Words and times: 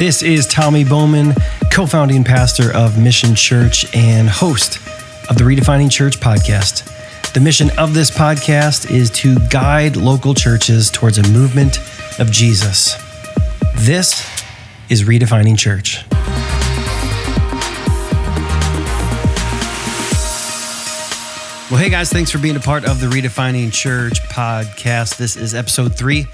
This 0.00 0.22
is 0.22 0.46
Tommy 0.46 0.82
Bowman, 0.82 1.34
co 1.70 1.84
founding 1.84 2.24
pastor 2.24 2.74
of 2.74 2.98
Mission 2.98 3.34
Church 3.34 3.84
and 3.94 4.30
host 4.30 4.78
of 5.28 5.36
the 5.36 5.44
Redefining 5.44 5.90
Church 5.90 6.18
podcast. 6.18 7.34
The 7.34 7.40
mission 7.40 7.68
of 7.76 7.92
this 7.92 8.10
podcast 8.10 8.90
is 8.90 9.10
to 9.10 9.38
guide 9.50 9.96
local 9.96 10.32
churches 10.32 10.90
towards 10.90 11.18
a 11.18 11.28
movement 11.28 11.80
of 12.18 12.30
Jesus. 12.30 12.94
This 13.74 14.26
is 14.88 15.04
Redefining 15.04 15.58
Church. 15.58 16.02
Well, 21.70 21.78
hey 21.78 21.90
guys, 21.90 22.10
thanks 22.10 22.30
for 22.30 22.38
being 22.38 22.56
a 22.56 22.60
part 22.60 22.86
of 22.86 23.00
the 23.00 23.06
Redefining 23.08 23.70
Church 23.70 24.22
podcast. 24.22 25.18
This 25.18 25.36
is 25.36 25.54
episode 25.54 25.94
three 25.94 26.26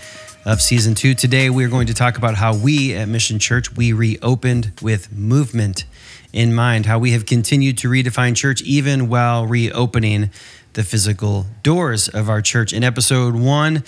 of 0.47 0.63
season 0.63 0.95
two. 0.95 1.13
Today, 1.13 1.51
we're 1.51 1.69
going 1.69 1.89
to 1.89 1.95
talk 1.95 2.17
about 2.17 2.37
how 2.37 2.55
we 2.55 2.95
at 2.95 3.09
Mission 3.09 3.41
Church 3.41 3.77
we 3.77 3.93
reopened 3.93 4.73
with 4.81 5.13
movement 5.13 5.85
in 6.33 6.55
mind, 6.55 6.87
how 6.87 7.01
we 7.01 7.11
have 7.11 7.27
continued 7.27 7.77
to 7.79 7.89
redefine 7.89 8.37
church 8.37 8.63
even 8.63 9.09
while 9.09 9.45
reopening 9.45 10.31
the 10.75 10.85
physical 10.85 11.47
doors 11.65 12.09
of 12.09 12.31
our 12.31 12.41
church. 12.41 12.73
In 12.73 12.85
episode 12.85 13.35
one, 13.35 13.83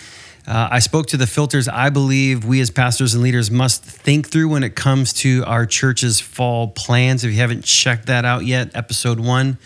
uh, 0.48 0.68
I 0.72 0.80
spoke 0.80 1.06
to 1.08 1.16
the 1.16 1.28
filters 1.28 1.68
I 1.68 1.90
believe 1.90 2.44
we 2.44 2.60
as 2.60 2.70
pastors 2.70 3.14
and 3.14 3.22
leaders 3.22 3.52
must 3.52 3.84
think 3.84 4.28
through 4.28 4.48
when 4.48 4.64
it 4.64 4.74
comes 4.74 5.12
to 5.14 5.44
our 5.46 5.64
church's 5.64 6.18
fall 6.18 6.66
plans. 6.66 7.22
If 7.22 7.30
you 7.30 7.36
haven't 7.36 7.64
checked 7.64 8.06
that 8.06 8.24
out 8.24 8.44
yet, 8.44 8.72
episode 8.74 9.20
one, 9.20 9.58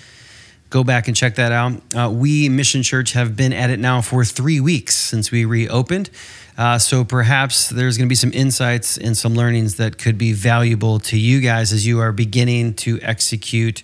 go 0.73 0.83
back 0.83 1.07
and 1.07 1.15
check 1.15 1.35
that 1.35 1.53
out. 1.53 1.75
Uh, 1.95 2.11
we, 2.11 2.49
Mission 2.49 2.83
Church, 2.83 3.13
have 3.13 3.37
been 3.37 3.53
at 3.53 3.69
it 3.69 3.79
now 3.79 4.01
for 4.01 4.25
three 4.25 4.59
weeks 4.59 4.97
since 4.97 5.31
we 5.31 5.45
reopened. 5.45 6.09
Uh, 6.57 6.79
so 6.79 7.05
perhaps 7.05 7.69
there's 7.69 7.99
going 7.99 8.07
to 8.07 8.11
be 8.11 8.17
some 8.17 8.33
insights 8.33 8.97
and 8.97 9.17
some 9.17 9.35
learnings 9.35 9.77
that 9.77 9.99
could 9.99 10.17
be 10.17 10.33
valuable 10.33 10.99
to 10.99 11.19
you 11.19 11.41
guys 11.41 11.73
as 11.73 11.87
you 11.87 12.01
are 12.01 12.11
beginning 12.11 12.73
to 12.73 12.99
execute 13.03 13.83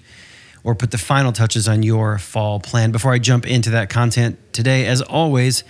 or 0.65 0.75
put 0.75 0.91
the 0.91 0.99
final 0.99 1.31
touches 1.31 1.69
on 1.69 1.83
your 1.83 2.19
fall 2.19 2.59
plan. 2.59 2.91
Before 2.91 3.13
I 3.13 3.19
jump 3.19 3.47
into 3.47 3.71
that 3.71 3.91
content 3.91 4.39
today, 4.53 4.87
as 4.87 5.03
always, 5.03 5.65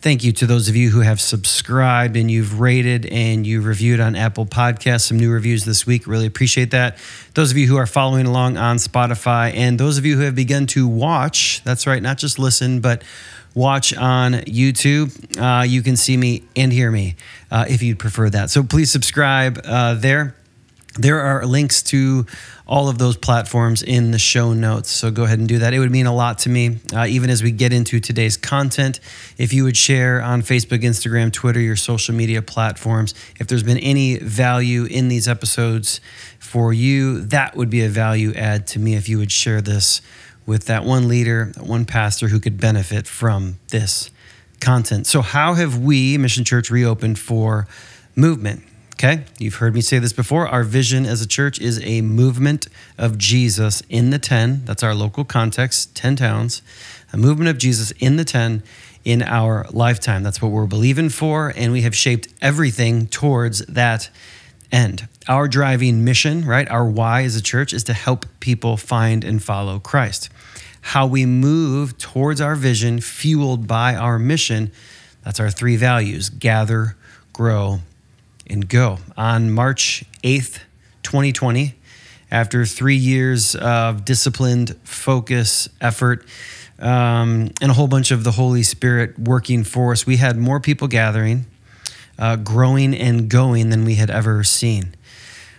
thank 0.00 0.24
you 0.24 0.32
to 0.32 0.46
those 0.46 0.68
of 0.68 0.76
you 0.76 0.90
who 0.90 1.00
have 1.00 1.20
subscribed 1.20 2.16
and 2.16 2.30
you've 2.30 2.60
rated 2.60 3.06
and 3.06 3.46
you 3.46 3.60
reviewed 3.60 4.00
on 4.00 4.16
Apple 4.16 4.46
Podcasts. 4.46 5.08
Some 5.08 5.18
new 5.18 5.30
reviews 5.30 5.64
this 5.64 5.86
week. 5.86 6.06
Really 6.06 6.26
appreciate 6.26 6.70
that. 6.70 6.98
Those 7.34 7.50
of 7.50 7.56
you 7.56 7.66
who 7.66 7.76
are 7.76 7.86
following 7.86 8.26
along 8.26 8.56
on 8.56 8.76
Spotify 8.76 9.54
and 9.54 9.78
those 9.78 9.98
of 9.98 10.06
you 10.06 10.16
who 10.16 10.22
have 10.22 10.34
begun 10.34 10.66
to 10.68 10.86
watch, 10.86 11.62
that's 11.64 11.86
right, 11.86 12.02
not 12.02 12.18
just 12.18 12.38
listen, 12.38 12.80
but 12.80 13.02
watch 13.54 13.94
on 13.96 14.34
YouTube. 14.34 15.10
Uh, 15.40 15.64
you 15.64 15.82
can 15.82 15.96
see 15.96 16.16
me 16.16 16.44
and 16.54 16.72
hear 16.72 16.90
me 16.90 17.16
uh, 17.50 17.64
if 17.68 17.82
you'd 17.82 17.98
prefer 17.98 18.30
that. 18.30 18.50
So 18.50 18.62
please 18.62 18.90
subscribe 18.90 19.60
uh, 19.64 19.94
there. 19.94 20.36
There 20.98 21.20
are 21.20 21.44
links 21.44 21.82
to 21.84 22.26
all 22.66 22.88
of 22.88 22.98
those 22.98 23.16
platforms 23.16 23.82
in 23.82 24.10
the 24.10 24.18
show 24.18 24.52
notes. 24.52 24.90
So 24.90 25.10
go 25.10 25.24
ahead 25.24 25.38
and 25.38 25.48
do 25.48 25.58
that. 25.58 25.72
It 25.72 25.78
would 25.78 25.90
mean 25.90 26.06
a 26.06 26.14
lot 26.14 26.38
to 26.40 26.48
me, 26.48 26.78
uh, 26.92 27.06
even 27.06 27.30
as 27.30 27.42
we 27.42 27.52
get 27.52 27.72
into 27.72 28.00
today's 28.00 28.36
content. 28.36 28.98
If 29.38 29.52
you 29.52 29.64
would 29.64 29.76
share 29.76 30.20
on 30.20 30.42
Facebook, 30.42 30.82
Instagram, 30.82 31.32
Twitter, 31.32 31.60
your 31.60 31.76
social 31.76 32.14
media 32.14 32.42
platforms, 32.42 33.14
if 33.38 33.46
there's 33.46 33.62
been 33.62 33.78
any 33.78 34.18
value 34.18 34.84
in 34.84 35.08
these 35.08 35.28
episodes 35.28 36.00
for 36.38 36.72
you, 36.72 37.20
that 37.26 37.56
would 37.56 37.70
be 37.70 37.84
a 37.84 37.88
value 37.88 38.32
add 38.34 38.66
to 38.68 38.78
me 38.78 38.94
if 38.94 39.08
you 39.08 39.18
would 39.18 39.32
share 39.32 39.60
this 39.60 40.00
with 40.46 40.66
that 40.66 40.84
one 40.84 41.08
leader, 41.08 41.52
that 41.56 41.64
one 41.64 41.84
pastor 41.84 42.28
who 42.28 42.40
could 42.40 42.58
benefit 42.58 43.06
from 43.06 43.58
this 43.68 44.10
content. 44.60 45.06
So, 45.06 45.20
how 45.20 45.54
have 45.54 45.78
we, 45.78 46.16
Mission 46.18 46.44
Church, 46.44 46.70
reopened 46.70 47.18
for 47.18 47.66
movement? 48.14 48.62
Okay, 48.98 49.24
you've 49.38 49.56
heard 49.56 49.74
me 49.74 49.82
say 49.82 49.98
this 49.98 50.14
before. 50.14 50.48
Our 50.48 50.64
vision 50.64 51.04
as 51.04 51.20
a 51.20 51.26
church 51.26 51.60
is 51.60 51.78
a 51.84 52.00
movement 52.00 52.66
of 52.96 53.18
Jesus 53.18 53.82
in 53.90 54.08
the 54.08 54.18
10. 54.18 54.64
That's 54.64 54.82
our 54.82 54.94
local 54.94 55.22
context, 55.22 55.94
10 55.94 56.16
towns. 56.16 56.62
A 57.12 57.18
movement 57.18 57.50
of 57.50 57.58
Jesus 57.58 57.90
in 57.98 58.16
the 58.16 58.24
10 58.24 58.62
in 59.04 59.20
our 59.20 59.66
lifetime. 59.70 60.22
That's 60.22 60.40
what 60.40 60.50
we're 60.50 60.64
believing 60.64 61.10
for, 61.10 61.52
and 61.54 61.72
we 61.72 61.82
have 61.82 61.94
shaped 61.94 62.28
everything 62.40 63.06
towards 63.06 63.58
that 63.66 64.08
end. 64.72 65.06
Our 65.28 65.46
driving 65.46 66.02
mission, 66.02 66.46
right? 66.46 66.66
Our 66.66 66.88
why 66.88 67.24
as 67.24 67.36
a 67.36 67.42
church 67.42 67.74
is 67.74 67.84
to 67.84 67.92
help 67.92 68.24
people 68.40 68.78
find 68.78 69.24
and 69.24 69.42
follow 69.42 69.78
Christ. 69.78 70.30
How 70.80 71.06
we 71.06 71.26
move 71.26 71.98
towards 71.98 72.40
our 72.40 72.54
vision, 72.54 73.02
fueled 73.02 73.66
by 73.66 73.94
our 73.94 74.18
mission, 74.18 74.72
that's 75.22 75.38
our 75.38 75.50
three 75.50 75.76
values 75.76 76.30
gather, 76.30 76.96
grow, 77.34 77.80
and 78.48 78.68
go. 78.68 78.98
On 79.16 79.50
March 79.50 80.04
8th, 80.22 80.60
2020, 81.02 81.74
after 82.30 82.64
three 82.64 82.96
years 82.96 83.54
of 83.54 84.04
disciplined 84.04 84.76
focus, 84.84 85.68
effort, 85.80 86.26
um, 86.78 87.50
and 87.60 87.70
a 87.70 87.72
whole 87.72 87.88
bunch 87.88 88.10
of 88.10 88.24
the 88.24 88.32
Holy 88.32 88.62
Spirit 88.62 89.18
working 89.18 89.64
for 89.64 89.92
us, 89.92 90.06
we 90.06 90.16
had 90.16 90.36
more 90.36 90.60
people 90.60 90.88
gathering 90.88 91.46
uh, 92.18 92.36
growing 92.36 92.94
and 92.94 93.28
going 93.28 93.70
than 93.70 93.84
we 93.84 93.94
had 93.94 94.10
ever 94.10 94.42
seen. 94.44 94.94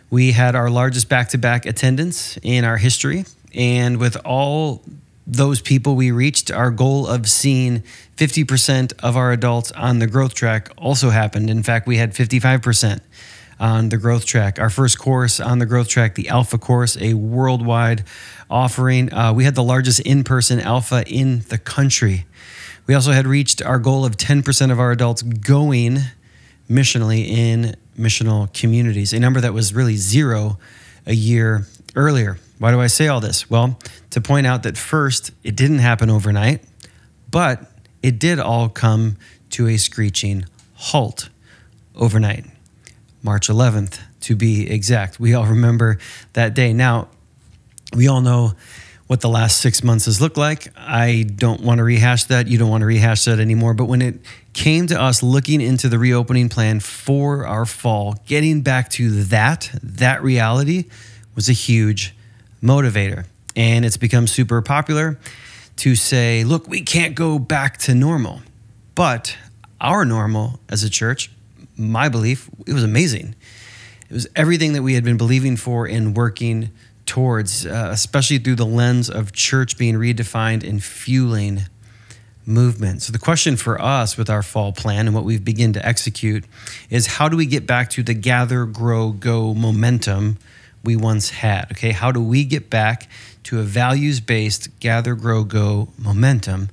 We 0.10 0.32
had 0.32 0.56
our 0.56 0.70
largest 0.70 1.10
back 1.10 1.30
to 1.30 1.38
back 1.38 1.66
attendance 1.66 2.38
in 2.42 2.64
our 2.64 2.78
history. 2.78 3.26
And 3.54 3.98
with 3.98 4.18
all 4.26 4.84
those 5.28 5.60
people 5.60 5.96
we 5.96 6.10
reached, 6.10 6.50
our 6.50 6.72
goal 6.72 7.06
of 7.06 7.28
seeing 7.28 7.84
50% 8.16 8.94
of 9.04 9.18
our 9.18 9.34
adults 9.34 9.74
on 9.74 10.00
the 10.00 10.08
growth 10.08 10.34
track 10.34 10.70
also 10.78 11.10
happened. 11.10 11.50
In 11.50 11.64
fact, 11.64 11.86
we 11.86 11.98
had 11.98 12.14
55% 12.14 13.02
on 13.60 13.90
the 13.90 13.98
growth 13.98 14.26
track. 14.26 14.58
Our 14.58 14.70
first 14.70 14.98
course 14.98 15.42
on 15.42 15.60
the 15.60 15.66
growth 15.66 15.90
track, 15.90 16.16
the 16.16 16.30
Alpha 16.30 16.58
course, 16.58 16.98
a 17.02 17.14
worldwide 17.14 18.06
offering. 18.50 19.14
Uh, 19.14 19.34
we 19.34 19.44
had 19.44 19.56
the 19.56 19.64
largest 19.64 20.00
in 20.02 20.24
person 20.24 20.62
Alpha 20.62 21.04
in 21.06 21.40
the 21.50 21.58
country. 21.58 22.26
We 22.86 22.94
also 22.94 23.12
had 23.12 23.28
reached 23.28 23.62
our 23.62 23.80
goal 23.80 24.06
of 24.06 24.16
10% 24.16 24.72
of 24.72 24.80
our 24.80 24.92
adults 24.92 25.24
going 25.24 26.00
missionally 26.70 27.28
in 27.28 27.76
missional 28.00 28.54
communities, 28.54 29.12
a 29.12 29.20
number 29.20 29.42
that 29.42 29.54
was 29.54 29.74
really 29.74 29.98
zero 29.98 30.58
a 31.06 31.14
year 31.14 31.66
earlier. 31.98 32.38
Why 32.60 32.72
do 32.72 32.80
I 32.80 32.88
say 32.88 33.08
all 33.08 33.20
this? 33.20 33.50
Well, 33.50 33.78
to 34.12 34.22
point 34.22 34.48
out 34.48 34.64
that 34.64 34.78
first, 34.78 35.32
it 35.44 35.56
didn't 35.56 35.80
happen 35.80 36.10
overnight, 36.10 36.64
but 37.30 37.66
it 38.02 38.20
did 38.20 38.40
all 38.40 38.70
come 38.70 39.18
to 39.52 39.68
a 39.68 39.78
screeching 39.78 40.46
halt 40.76 41.30
overnight. 41.96 42.46
March 43.24 43.48
11th, 43.48 44.00
to 44.22 44.36
be 44.36 44.70
exact. 44.70 45.20
We 45.20 45.34
all 45.34 45.46
remember 45.46 45.98
that 46.34 46.54
day. 46.54 46.72
Now, 46.72 47.10
we 47.94 48.08
all 48.08 48.22
know 48.22 48.54
what 49.08 49.22
the 49.22 49.30
last 49.30 49.60
six 49.60 49.84
months 49.84 50.06
has 50.06 50.22
looked 50.22 50.38
like. 50.38 50.68
I 50.78 51.26
don't 51.36 51.62
want 51.62 51.80
to 51.80 51.84
rehash 51.84 52.26
that. 52.26 52.48
You 52.48 52.58
don't 52.58 52.70
want 52.70 52.82
to 52.82 52.86
rehash 52.86 53.26
that 53.26 53.40
anymore. 53.40 53.74
But 53.74 53.86
when 53.86 54.02
it 54.02 54.20
came 54.54 54.88
to 54.88 55.02
us 55.02 55.24
looking 55.24 55.62
into 55.62 55.90
the 55.90 55.98
reopening 55.98 56.50
plan 56.50 56.80
for 56.80 57.46
our 57.48 57.66
fall, 57.66 58.16
getting 58.26 58.62
back 58.62 58.90
to 58.92 59.24
that, 59.26 59.72
that 59.82 60.22
reality 60.22 60.86
was 61.38 61.48
a 61.48 61.54
huge 61.54 62.14
motivator. 62.62 63.26
And 63.56 63.86
it's 63.86 63.96
become 63.96 64.28
super 64.28 64.62
popular 64.62 65.18
to 65.78 65.96
say, 65.96 66.44
look, 66.44 66.68
we 66.68 66.82
can't 66.82 67.16
go 67.16 67.40
back 67.40 67.78
to 67.78 67.96
normal. 67.96 68.42
But 68.96 69.38
our 69.80 70.04
normal 70.04 70.60
as 70.68 70.84
a 70.84 70.90
church, 70.90 71.32
my 71.78 72.10
belief, 72.10 72.50
it 72.66 72.74
was 72.74 72.84
amazing. 72.84 73.36
It 74.10 74.14
was 74.14 74.28
everything 74.36 74.74
that 74.74 74.82
we 74.82 74.96
had 74.96 75.04
been 75.04 75.18
believing 75.18 75.58
for 75.58 75.86
and 75.86 76.18
working 76.18 76.72
towards, 77.06 77.66
uh, 77.66 77.90
especially 77.92 78.40
through 78.40 78.56
the 78.56 78.66
lens 78.66 79.10
of 79.10 79.32
church 79.32 79.78
being 79.78 79.96
redefined 79.96 80.68
and 80.68 80.84
fueling 80.84 81.62
movement. 82.46 83.04
So, 83.04 83.12
the 83.12 83.20
question 83.20 83.58
for 83.58 83.80
us 83.80 84.18
with 84.18 84.30
our 84.30 84.42
fall 84.42 84.72
plan 84.72 85.06
and 85.06 85.16
what 85.16 85.24
we've 85.24 85.44
begun 85.44 85.74
to 85.74 85.86
execute 85.86 86.46
is 86.90 87.06
how 87.06 87.30
do 87.30 87.38
we 87.38 87.46
get 87.46 87.68
back 87.68 87.90
to 87.92 88.04
the 88.04 88.14
gather, 88.14 88.66
grow, 88.66 89.12
go 89.12 89.54
momentum 89.54 90.38
we 90.88 90.96
once 90.96 91.32
had? 91.32 91.70
Okay, 91.74 91.92
how 91.92 92.14
do 92.14 92.24
we 92.24 92.46
get 92.46 92.70
back 92.70 93.10
to 93.44 93.60
a 93.60 93.64
values 93.64 94.22
based 94.22 94.80
gather, 94.80 95.16
grow, 95.16 95.44
go 95.44 95.90
momentum 95.98 96.70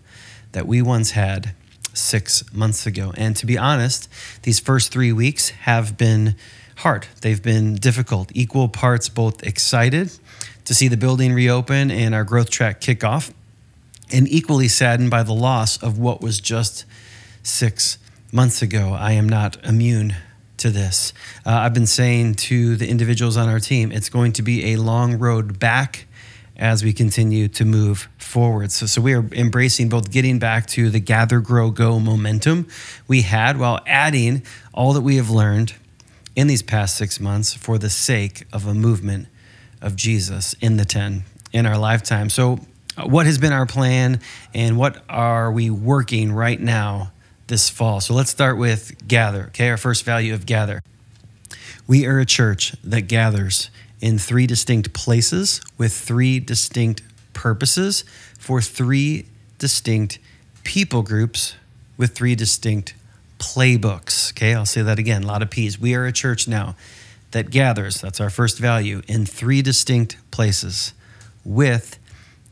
that 0.52 0.68
we 0.68 0.80
once 0.80 1.10
had 1.10 1.52
six 1.92 2.44
months 2.54 2.86
ago? 2.86 3.12
And 3.16 3.36
to 3.36 3.44
be 3.44 3.58
honest, 3.58 4.08
these 4.42 4.60
first 4.60 4.92
three 4.92 5.12
weeks 5.12 5.48
have 5.48 5.98
been 5.98 6.36
hard. 6.76 7.08
They've 7.22 7.42
been 7.42 7.74
difficult, 7.74 8.30
equal 8.34 8.68
parts 8.68 9.08
both 9.08 9.42
excited 9.42 10.12
to 10.64 10.74
see 10.74 10.86
the 10.86 10.96
building 10.96 11.32
reopen 11.32 11.90
and 11.90 12.14
our 12.14 12.22
growth 12.22 12.50
track 12.50 12.80
kick 12.80 13.02
off, 13.02 13.32
and 14.12 14.28
equally 14.28 14.68
saddened 14.68 15.10
by 15.10 15.24
the 15.24 15.34
loss 15.34 15.76
of 15.82 15.98
what 15.98 16.20
was 16.20 16.38
just 16.38 16.84
six 17.42 17.98
months 18.30 18.62
ago. 18.62 18.92
I 18.92 19.12
am 19.12 19.28
not 19.28 19.56
immune 19.64 20.14
to 20.64 20.70
this. 20.70 21.12
Uh, 21.44 21.50
I've 21.50 21.74
been 21.74 21.86
saying 21.86 22.36
to 22.36 22.74
the 22.76 22.88
individuals 22.88 23.36
on 23.36 23.50
our 23.50 23.60
team, 23.60 23.92
it's 23.92 24.08
going 24.08 24.32
to 24.32 24.42
be 24.42 24.72
a 24.72 24.76
long 24.76 25.18
road 25.18 25.58
back 25.58 26.06
as 26.56 26.82
we 26.82 26.94
continue 26.94 27.48
to 27.48 27.66
move 27.66 28.08
forward. 28.16 28.72
So, 28.72 28.86
so 28.86 29.02
we 29.02 29.12
are 29.12 29.26
embracing 29.32 29.90
both 29.90 30.10
getting 30.10 30.38
back 30.38 30.64
to 30.68 30.88
the 30.88 31.00
gather, 31.00 31.40
grow, 31.40 31.70
go 31.70 32.00
momentum 32.00 32.66
we 33.06 33.22
had 33.22 33.58
while 33.58 33.80
adding 33.86 34.42
all 34.72 34.94
that 34.94 35.02
we 35.02 35.16
have 35.16 35.28
learned 35.28 35.74
in 36.34 36.46
these 36.46 36.62
past 36.62 36.96
six 36.96 37.20
months 37.20 37.52
for 37.52 37.76
the 37.76 37.90
sake 37.90 38.46
of 38.50 38.66
a 38.66 38.72
movement 38.72 39.28
of 39.82 39.96
Jesus 39.96 40.54
in 40.62 40.78
the 40.78 40.86
10 40.86 41.24
in 41.52 41.66
our 41.66 41.76
lifetime. 41.76 42.30
So, 42.30 42.58
what 43.04 43.26
has 43.26 43.36
been 43.36 43.52
our 43.52 43.66
plan 43.66 44.20
and 44.54 44.78
what 44.78 45.04
are 45.10 45.52
we 45.52 45.68
working 45.68 46.32
right 46.32 46.58
now 46.58 47.10
this 47.46 47.68
fall? 47.68 48.00
So, 48.00 48.14
let's 48.14 48.30
start 48.30 48.58
with 48.58 49.06
gather, 49.06 49.44
okay? 49.48 49.70
Our 49.70 49.76
first 49.76 50.04
value 50.04 50.34
of 50.34 50.46
gather. 50.46 50.82
We 51.86 52.06
are 52.06 52.18
a 52.18 52.26
church 52.26 52.74
that 52.82 53.02
gathers 53.02 53.70
in 54.00 54.18
three 54.18 54.46
distinct 54.46 54.92
places 54.92 55.60
with 55.76 55.92
three 55.92 56.40
distinct 56.40 57.02
purposes 57.32 58.04
for 58.38 58.60
three 58.60 59.26
distinct 59.58 60.18
people 60.62 61.02
groups 61.02 61.54
with 61.96 62.14
three 62.14 62.34
distinct 62.34 62.94
playbooks. 63.38 64.32
Okay, 64.32 64.54
I'll 64.54 64.66
say 64.66 64.82
that 64.82 64.98
again. 64.98 65.24
A 65.24 65.26
lot 65.26 65.42
of 65.42 65.50
P's. 65.50 65.78
We 65.78 65.94
are 65.94 66.06
a 66.06 66.12
church 66.12 66.48
now 66.48 66.74
that 67.30 67.50
gathers, 67.50 68.00
that's 68.00 68.20
our 68.20 68.30
first 68.30 68.58
value, 68.58 69.02
in 69.08 69.26
three 69.26 69.60
distinct 69.60 70.16
places 70.30 70.94
with 71.44 71.98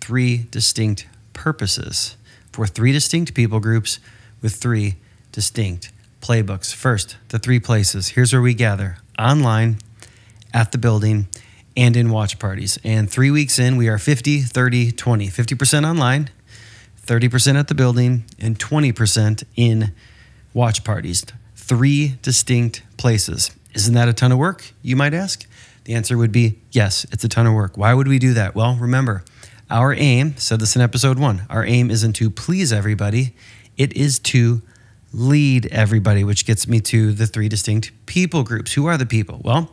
three 0.01 0.47
distinct 0.51 1.07
purposes 1.33 2.17
for 2.51 2.67
three 2.67 2.93
distinct 2.93 3.33
people 3.33 3.61
groups 3.61 3.99
with 4.43 4.57
three 4.57 4.97
distinct 5.31 5.93
playbooks. 6.21 6.75
First, 6.75 7.17
the 7.29 7.39
three 7.39 7.61
places. 7.61 8.09
Here's 8.09 8.33
where 8.33 8.43
we 8.43 8.55
gather 8.55 8.99
online, 9.19 9.79
at 10.53 10.73
the 10.73 10.79
building, 10.79 11.29
and 11.77 11.97
in 11.97 12.11
watch 12.11 12.39
parties. 12.39 12.79
And 12.85 13.11
three 13.11 13.31
weeks 13.31 13.59
in, 13.59 13.77
we 13.77 13.89
are 13.89 13.99
50, 13.99 14.43
30, 14.43 14.93
20. 14.93 15.29
50% 15.29 15.89
online, 15.89 16.31
30% 17.07 17.59
at 17.59 17.69
the 17.69 17.75
building, 17.75 18.25
and 18.39 18.59
20% 18.59 19.45
in 19.57 19.93
watch 20.53 20.85
parties. 20.85 21.25
Three 21.57 22.19
distinct 22.23 22.83
places. 22.97 23.51
Isn't 23.75 23.95
that 23.95 24.09
a 24.09 24.13
ton 24.13 24.33
of 24.33 24.39
work, 24.39 24.73
you 24.83 24.97
might 24.97 25.15
ask? 25.15 25.49
The 25.85 25.95
answer 25.95 26.17
would 26.17 26.33
be 26.33 26.59
yes, 26.71 27.05
it's 27.11 27.25
a 27.25 27.29
ton 27.29 27.47
of 27.47 27.55
work. 27.55 27.77
Why 27.77 27.95
would 27.95 28.07
we 28.07 28.19
do 28.19 28.35
that? 28.35 28.55
Well, 28.55 28.77
remember, 28.77 29.25
our 29.71 29.95
aim, 29.95 30.37
said 30.37 30.61
this 30.61 30.77
in 30.77 30.83
episode 30.83 31.19
one, 31.19 31.43
our 31.49 31.65
aim 31.65 31.91
isn't 31.91 32.13
to 32.15 32.31
please 32.31 32.73
everybody, 32.73 33.35
it 33.77 33.97
is 33.97 34.19
to 34.21 34.63
lead 35.13 35.67
everybody, 35.67 36.25
which 36.25 36.47
gets 36.47 36.67
me 36.67 36.81
to 36.81 37.13
the 37.13 37.27
three 37.27 37.49
distinct 37.49 37.93
people 38.07 38.43
groups. 38.43 38.73
Who 38.73 38.87
are 38.87 38.97
the 38.97 39.07
people? 39.07 39.41
Well, 39.45 39.71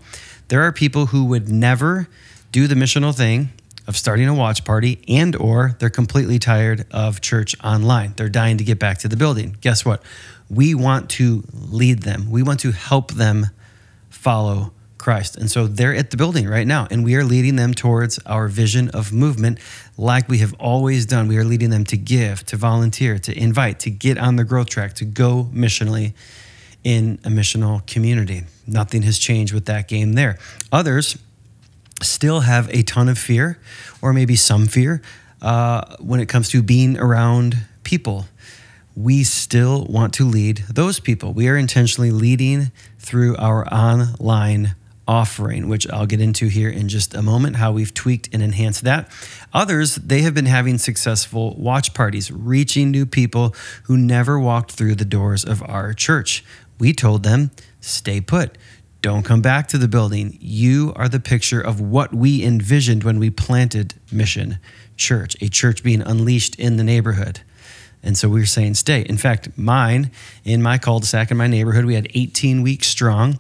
there 0.50 0.62
are 0.64 0.72
people 0.72 1.08
who 1.08 1.26
would 1.26 1.50
never 1.50 2.08
do 2.52 2.68
the 2.68 2.76
missional 2.76 3.16
thing 3.16 3.50
of 3.88 3.98
starting 3.98 4.28
a 4.28 4.34
watch 4.34 4.66
party 4.66 5.00
and 5.08 5.36
or 5.36 5.76
they're 5.80 5.90
completely 5.90 6.40
tired 6.40 6.86
of 6.92 7.22
church 7.22 7.56
online. 7.64 8.14
They're 8.18 8.30
dying 8.30 8.58
to 8.58 8.64
get 8.64 8.80
back 8.80 9.00
to 9.00 9.08
the 9.08 9.18
building. 9.18 9.58
Guess 9.62 9.86
what? 9.86 10.04
We 10.50 10.76
want 10.76 11.10
to 11.12 11.44
lead 11.54 12.04
them. 12.04 12.30
We 12.30 12.44
want 12.44 12.60
to 12.62 12.72
help 12.72 13.14
them 13.14 13.48
follow 14.10 14.74
Christ. 15.00 15.38
And 15.38 15.50
so 15.50 15.66
they're 15.66 15.96
at 15.96 16.12
the 16.12 16.18
building 16.18 16.48
right 16.48 16.68
now, 16.68 16.88
and 16.92 17.04
we 17.04 17.16
are 17.16 17.24
leading 17.24 17.56
them 17.56 17.74
towards 17.74 18.20
our 18.26 18.48
vision 18.48 18.90
of 18.90 19.12
movement 19.12 19.60
like 20.00 20.30
we 20.30 20.38
have 20.38 20.54
always 20.60 21.06
done. 21.06 21.28
We 21.28 21.38
are 21.38 21.44
leading 21.44 21.70
them 21.70 21.84
to 21.86 21.98
give, 21.98 22.46
to 22.46 22.56
volunteer, 22.56 23.20
to 23.20 23.38
invite, 23.38 23.80
to 23.82 23.90
get 23.90 24.18
on 24.18 24.38
the 24.38 24.46
growth 24.46 24.70
track, 24.70 24.94
to 24.96 25.06
go 25.06 25.50
missionally 25.54 26.14
in 26.86 27.20
a 27.26 27.30
missional 27.30 27.86
community. 27.86 28.44
Nothing 28.66 29.02
has 29.02 29.20
changed 29.20 29.54
with 29.54 29.66
that 29.66 29.90
game 29.90 30.14
there. 30.14 30.40
Others 30.72 31.18
still 32.02 32.40
have 32.40 32.70
a 32.70 32.82
ton 32.84 33.10
of 33.10 33.18
fear, 33.18 33.60
or 34.02 34.14
maybe 34.14 34.38
some 34.38 34.68
fear, 34.68 35.02
uh, 35.42 35.98
when 36.00 36.22
it 36.22 36.28
comes 36.28 36.48
to 36.50 36.64
being 36.64 36.98
around 36.98 37.58
people 37.84 38.26
we 38.96 39.24
still 39.24 39.86
want 39.86 40.14
to 40.16 40.26
lead 40.26 40.58
those 40.70 41.00
people. 41.00 41.32
We 41.32 41.48
are 41.48 41.56
intentionally 41.56 42.12
leading 42.12 42.70
through 42.98 43.38
our 43.38 43.66
online 43.74 44.76
offering, 45.10 45.68
which 45.68 45.90
I'll 45.90 46.06
get 46.06 46.22
into 46.22 46.50
here 46.50 46.70
in 46.70 46.88
just 46.88 47.16
a 47.16 47.24
moment, 47.24 47.56
how 47.56 47.72
we've 47.72 47.92
tweaked 47.92 48.30
and 48.32 48.44
enhanced 48.44 48.84
that. 48.84 49.12
Others, 49.52 49.96
they 49.96 50.22
have 50.22 50.36
been 50.36 50.46
having 50.46 50.78
successful 50.78 51.56
watch 51.58 51.96
parties, 51.96 52.30
reaching 52.32 52.92
new 52.92 53.08
people 53.08 53.56
who 53.86 53.98
never 53.98 54.40
walked 54.40 54.74
through 54.74 54.94
the 54.94 55.06
doors 55.06 55.44
of 55.44 55.64
our 55.64 55.94
church. 55.94 56.46
We 56.78 56.94
told 56.94 57.24
them, 57.24 57.50
stay 57.82 58.22
put. 58.22 58.56
Don't 59.02 59.24
come 59.24 59.42
back 59.42 59.68
to 59.70 59.80
the 59.80 59.88
building. 59.88 60.38
You 60.40 60.94
are 60.96 61.10
the 61.10 61.20
picture 61.20 61.60
of 61.60 61.82
what 61.82 62.14
we 62.14 62.44
envisioned 62.44 63.04
when 63.04 63.18
we 63.18 63.32
planted 63.32 63.96
Mission 64.12 64.60
Church, 64.96 65.36
a 65.42 65.50
church 65.50 65.84
being 65.84 66.04
unleashed 66.04 66.60
in 66.60 66.78
the 66.78 66.84
neighborhood. 66.84 67.40
And 68.04 68.16
so 68.16 68.30
we 68.30 68.42
were 68.42 68.46
saying 68.46 68.76
stay. 68.76 69.02
In 69.02 69.18
fact, 69.18 69.58
mine 69.58 70.12
in 70.46 70.62
my 70.62 70.78
cul-de-sac 70.78 71.32
in 71.32 71.38
my 71.38 71.48
neighborhood, 71.48 71.86
we 71.86 71.96
had 71.96 72.08
18 72.14 72.62
weeks 72.62 72.88
strong. 72.88 73.40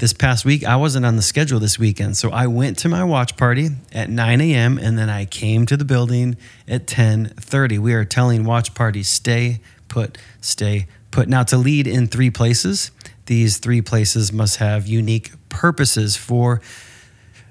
This 0.00 0.14
past 0.14 0.46
week, 0.46 0.64
I 0.64 0.76
wasn't 0.76 1.04
on 1.04 1.16
the 1.16 1.22
schedule 1.22 1.60
this 1.60 1.78
weekend. 1.78 2.16
So 2.16 2.30
I 2.30 2.46
went 2.46 2.78
to 2.78 2.88
my 2.88 3.04
watch 3.04 3.36
party 3.36 3.68
at 3.92 4.08
9 4.08 4.40
a.m. 4.40 4.78
and 4.78 4.96
then 4.96 5.10
I 5.10 5.26
came 5.26 5.66
to 5.66 5.76
the 5.76 5.84
building 5.84 6.38
at 6.66 6.86
10:30. 6.86 7.78
We 7.78 7.92
are 7.92 8.06
telling 8.06 8.44
watch 8.44 8.72
parties, 8.72 9.08
stay 9.08 9.60
put, 9.88 10.16
stay 10.40 10.86
put. 11.10 11.28
Now 11.28 11.42
to 11.42 11.58
lead 11.58 11.86
in 11.86 12.06
three 12.06 12.30
places, 12.30 12.92
these 13.26 13.58
three 13.58 13.82
places 13.82 14.32
must 14.32 14.56
have 14.56 14.86
unique 14.86 15.32
purposes 15.50 16.16
for 16.16 16.62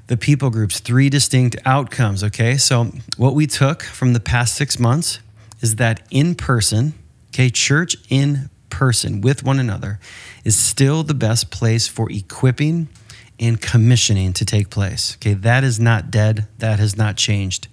the 0.08 0.18
people 0.18 0.50
groups, 0.50 0.80
three 0.80 1.08
distinct 1.08 1.56
outcomes. 1.66 2.24
Okay. 2.24 2.58
So 2.58 2.86
what 3.16 3.36
we 3.36 3.46
took 3.46 3.84
from 3.84 4.14
the 4.14 4.20
past 4.20 4.56
six 4.56 4.80
months 4.80 5.20
is 5.62 5.76
that 5.76 6.02
in 6.10 6.34
person, 6.34 6.96
okay, 7.28 7.52
church 7.52 7.96
in 8.10 8.50
person 8.72 9.22
with 9.22 9.44
one 9.44 9.60
another 9.60 10.00
is 10.44 10.58
still 10.58 11.04
the 11.04 11.14
best 11.14 11.52
place 11.52 11.88
for 11.88 12.12
equipping 12.12 12.88
and 13.40 13.62
commissioning 13.62 14.34
to 14.34 14.46
take 14.46 14.70
place. 14.70 15.16
Okay, 15.16 15.34
that 15.34 15.64
is 15.64 15.80
not 15.80 16.12
dead, 16.12 16.48
that 16.58 16.80
has 16.80 16.98
not 16.98 17.16
changed. 17.16 17.68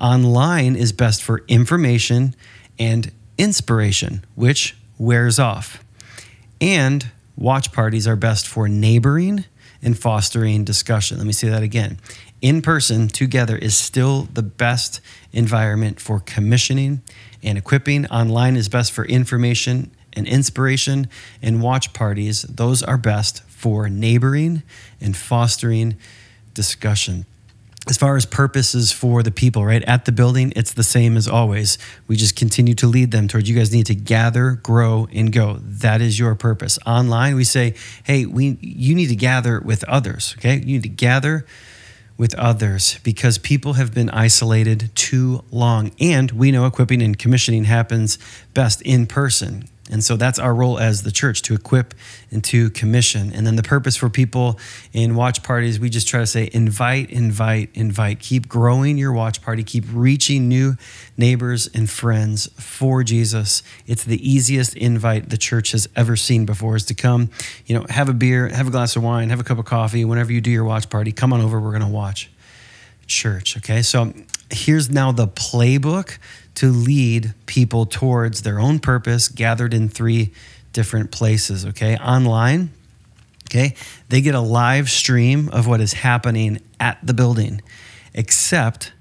Online 0.00 0.74
is 0.74 0.92
best 0.92 1.22
for 1.22 1.44
information 1.48 2.34
and 2.78 3.12
inspiration, 3.38 4.24
which 4.34 4.76
wears 4.98 5.38
off. 5.38 5.84
And 6.60 7.10
watch 7.36 7.72
parties 7.72 8.06
are 8.06 8.16
best 8.16 8.48
for 8.48 8.68
neighboring 8.68 9.44
and 9.82 9.98
fostering 9.98 10.64
discussion. 10.64 11.18
Let 11.18 11.26
me 11.26 11.32
say 11.32 11.48
that 11.48 11.62
again. 11.62 11.98
In 12.40 12.62
person, 12.62 13.08
together, 13.08 13.56
is 13.56 13.76
still 13.76 14.22
the 14.32 14.42
best 14.42 15.00
environment 15.32 16.00
for 16.00 16.20
commissioning 16.20 17.02
and 17.42 17.58
equipping. 17.58 18.06
Online 18.06 18.56
is 18.56 18.68
best 18.68 18.92
for 18.92 19.04
information 19.04 19.90
and 20.14 20.26
inspiration, 20.26 21.08
and 21.40 21.62
watch 21.62 21.92
parties, 21.92 22.42
those 22.42 22.82
are 22.82 22.98
best 22.98 23.42
for 23.44 23.88
neighboring 23.88 24.62
and 25.00 25.16
fostering 25.16 25.96
discussion. 26.54 27.24
As 27.88 27.96
far 27.96 28.16
as 28.16 28.24
purposes 28.26 28.92
for 28.92 29.24
the 29.24 29.32
people, 29.32 29.64
right? 29.64 29.82
At 29.82 30.04
the 30.04 30.12
building, 30.12 30.52
it's 30.54 30.72
the 30.72 30.84
same 30.84 31.16
as 31.16 31.26
always. 31.26 31.78
We 32.06 32.14
just 32.14 32.36
continue 32.36 32.74
to 32.74 32.86
lead 32.86 33.10
them 33.10 33.26
towards 33.26 33.48
you 33.48 33.56
guys 33.56 33.72
need 33.72 33.86
to 33.86 33.94
gather, 33.96 34.52
grow, 34.52 35.08
and 35.12 35.32
go. 35.32 35.58
That 35.60 36.00
is 36.00 36.16
your 36.16 36.36
purpose. 36.36 36.78
Online, 36.86 37.34
we 37.34 37.42
say, 37.42 37.74
hey, 38.04 38.24
we 38.24 38.56
you 38.60 38.94
need 38.94 39.08
to 39.08 39.16
gather 39.16 39.60
with 39.60 39.82
others. 39.84 40.36
Okay. 40.38 40.58
You 40.58 40.74
need 40.74 40.84
to 40.84 40.88
gather 40.88 41.44
with 42.16 42.36
others 42.36 43.00
because 43.02 43.36
people 43.38 43.72
have 43.72 43.92
been 43.92 44.10
isolated 44.10 44.94
too 44.94 45.42
long. 45.50 45.90
And 45.98 46.30
we 46.30 46.52
know 46.52 46.66
equipping 46.66 47.02
and 47.02 47.18
commissioning 47.18 47.64
happens 47.64 48.16
best 48.54 48.80
in 48.82 49.06
person. 49.06 49.64
And 49.92 50.02
so 50.02 50.16
that's 50.16 50.38
our 50.38 50.54
role 50.54 50.78
as 50.78 51.02
the 51.02 51.12
church 51.12 51.42
to 51.42 51.54
equip 51.54 51.92
and 52.30 52.42
to 52.44 52.70
commission. 52.70 53.30
And 53.30 53.46
then 53.46 53.56
the 53.56 53.62
purpose 53.62 53.94
for 53.94 54.08
people 54.08 54.58
in 54.94 55.14
watch 55.14 55.42
parties, 55.42 55.78
we 55.78 55.90
just 55.90 56.08
try 56.08 56.20
to 56.20 56.26
say 56.26 56.48
invite, 56.52 57.10
invite, 57.10 57.68
invite. 57.74 58.18
Keep 58.18 58.48
growing 58.48 58.96
your 58.96 59.12
watch 59.12 59.42
party, 59.42 59.62
keep 59.62 59.84
reaching 59.92 60.48
new 60.48 60.76
neighbors 61.18 61.68
and 61.74 61.90
friends 61.90 62.48
for 62.58 63.02
Jesus. 63.04 63.62
It's 63.86 64.02
the 64.02 64.18
easiest 64.26 64.74
invite 64.76 65.28
the 65.28 65.36
church 65.36 65.72
has 65.72 65.86
ever 65.94 66.16
seen 66.16 66.46
before 66.46 66.74
is 66.76 66.86
to 66.86 66.94
come, 66.94 67.28
you 67.66 67.78
know, 67.78 67.84
have 67.90 68.08
a 68.08 68.14
beer, 68.14 68.48
have 68.48 68.68
a 68.68 68.70
glass 68.70 68.96
of 68.96 69.02
wine, 69.02 69.28
have 69.28 69.40
a 69.40 69.44
cup 69.44 69.58
of 69.58 69.66
coffee. 69.66 70.06
Whenever 70.06 70.32
you 70.32 70.40
do 70.40 70.50
your 70.50 70.64
watch 70.64 70.88
party, 70.88 71.12
come 71.12 71.34
on 71.34 71.42
over, 71.42 71.60
we're 71.60 71.70
going 71.70 71.82
to 71.82 71.88
watch 71.88 72.30
church. 73.06 73.58
Okay. 73.58 73.82
So 73.82 74.14
here's 74.50 74.90
now 74.90 75.12
the 75.12 75.28
playbook 75.28 76.18
to 76.56 76.70
lead 76.70 77.34
people 77.46 77.86
towards 77.86 78.42
their 78.42 78.60
own 78.60 78.78
purpose 78.78 79.28
gathered 79.28 79.72
in 79.74 79.88
three 79.88 80.32
different 80.72 81.10
places, 81.10 81.66
okay? 81.66 81.96
Online, 81.96 82.70
okay? 83.48 83.74
They 84.08 84.20
get 84.20 84.34
a 84.34 84.40
live 84.40 84.90
stream 84.90 85.48
of 85.50 85.66
what 85.66 85.80
is 85.80 85.92
happening 85.92 86.60
at 86.80 86.98
the 87.02 87.14
building, 87.14 87.60
except 88.14 88.92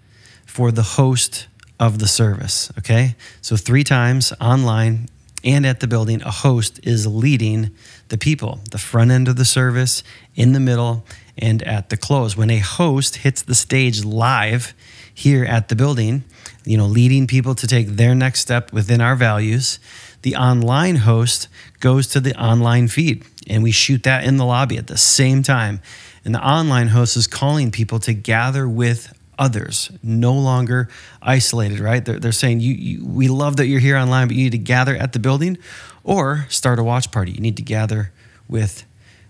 for 0.45 0.71
the 0.71 0.83
host 0.83 1.47
of 1.79 1.99
the 1.99 2.07
service, 2.07 2.71
okay? 2.77 3.15
So, 3.41 3.55
three 3.57 3.83
times 3.83 4.33
online 4.39 5.07
and 5.43 5.65
at 5.65 5.79
the 5.79 5.87
building, 5.87 6.21
a 6.21 6.31
host 6.31 6.79
is 6.83 7.07
leading 7.07 7.71
the 8.09 8.17
people, 8.17 8.59
the 8.69 8.77
front 8.77 9.11
end 9.11 9.27
of 9.27 9.37
the 9.37 9.45
service, 9.45 10.03
in 10.35 10.53
the 10.53 10.59
middle, 10.59 11.03
and 11.37 11.63
at 11.63 11.89
the 11.89 11.97
close. 11.97 12.37
When 12.37 12.49
a 12.51 12.59
host 12.59 13.17
hits 13.17 13.41
the 13.41 13.55
stage 13.55 14.03
live 14.05 14.73
here 15.13 15.43
at 15.45 15.69
the 15.69 15.75
building, 15.75 16.23
you 16.65 16.77
know, 16.77 16.85
leading 16.85 17.27
people 17.27 17.55
to 17.55 17.67
take 17.67 17.87
their 17.87 18.15
next 18.15 18.39
step 18.39 18.71
within 18.71 19.01
our 19.01 19.15
values, 19.15 19.79
the 20.21 20.35
online 20.35 20.97
host 20.97 21.47
goes 21.79 22.07
to 22.07 22.19
the 22.19 22.35
online 22.41 22.87
feed 22.87 23.25
and 23.47 23.63
we 23.63 23.71
shoot 23.71 24.03
that 24.03 24.23
in 24.23 24.37
the 24.37 24.45
lobby 24.45 24.77
at 24.77 24.87
the 24.87 24.97
same 24.97 25.43
time. 25.43 25.81
And 26.23 26.35
the 26.35 26.45
online 26.45 26.89
host 26.89 27.17
is 27.17 27.27
calling 27.27 27.71
people 27.71 27.99
to 27.99 28.13
gather 28.13 28.69
with 28.69 29.17
others, 29.39 29.91
no 30.03 30.33
longer 30.33 30.87
isolated, 31.21 31.79
right? 31.79 32.05
They're, 32.05 32.19
they're 32.19 32.31
saying, 32.31 32.59
you, 32.59 32.73
you, 32.73 33.05
We 33.05 33.27
love 33.27 33.57
that 33.57 33.65
you're 33.65 33.79
here 33.79 33.97
online, 33.97 34.27
but 34.27 34.37
you 34.37 34.43
need 34.43 34.51
to 34.51 34.59
gather 34.59 34.95
at 34.95 35.13
the 35.13 35.19
building 35.19 35.57
or 36.03 36.45
start 36.49 36.77
a 36.77 36.83
watch 36.83 37.11
party. 37.11 37.31
You 37.31 37.41
need 37.41 37.57
to 37.57 37.63
gather 37.63 38.11
with 38.47 38.85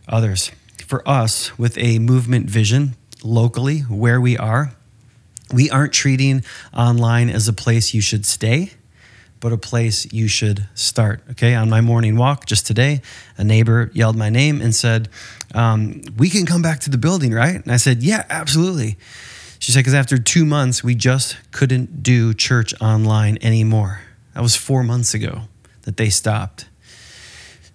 others. 0.07 0.51
For 0.85 1.07
us, 1.07 1.57
with 1.57 1.77
a 1.77 1.99
movement 1.99 2.49
vision 2.49 2.95
locally 3.23 3.79
where 3.81 4.19
we 4.19 4.37
are, 4.37 4.73
we 5.53 5.69
aren't 5.69 5.93
treating 5.93 6.43
online 6.73 7.29
as 7.29 7.47
a 7.47 7.53
place 7.53 7.93
you 7.93 8.01
should 8.01 8.25
stay 8.25 8.71
but 9.41 9.51
a 9.51 9.57
place 9.57 10.11
you 10.13 10.27
should 10.29 10.67
start. 10.75 11.21
Okay, 11.31 11.55
on 11.55 11.69
my 11.69 11.81
morning 11.81 12.15
walk 12.15 12.45
just 12.45 12.65
today, 12.65 13.01
a 13.37 13.43
neighbor 13.43 13.89
yelled 13.93 14.15
my 14.15 14.29
name 14.29 14.61
and 14.61 14.73
said, 14.73 15.09
um, 15.53 16.03
We 16.15 16.29
can 16.29 16.45
come 16.45 16.61
back 16.61 16.79
to 16.81 16.89
the 16.89 16.97
building, 16.97 17.33
right? 17.33 17.55
And 17.55 17.71
I 17.71 17.77
said, 17.77 18.03
Yeah, 18.03 18.23
absolutely. 18.29 18.97
She 19.59 19.71
said, 19.71 19.79
Because 19.79 19.95
after 19.95 20.17
two 20.17 20.45
months, 20.45 20.83
we 20.83 20.95
just 20.95 21.37
couldn't 21.51 22.03
do 22.03 22.33
church 22.33 22.73
online 22.79 23.39
anymore. 23.41 24.01
That 24.35 24.43
was 24.43 24.55
four 24.55 24.83
months 24.83 25.13
ago 25.13 25.41
that 25.81 25.97
they 25.97 26.09
stopped. 26.09 26.67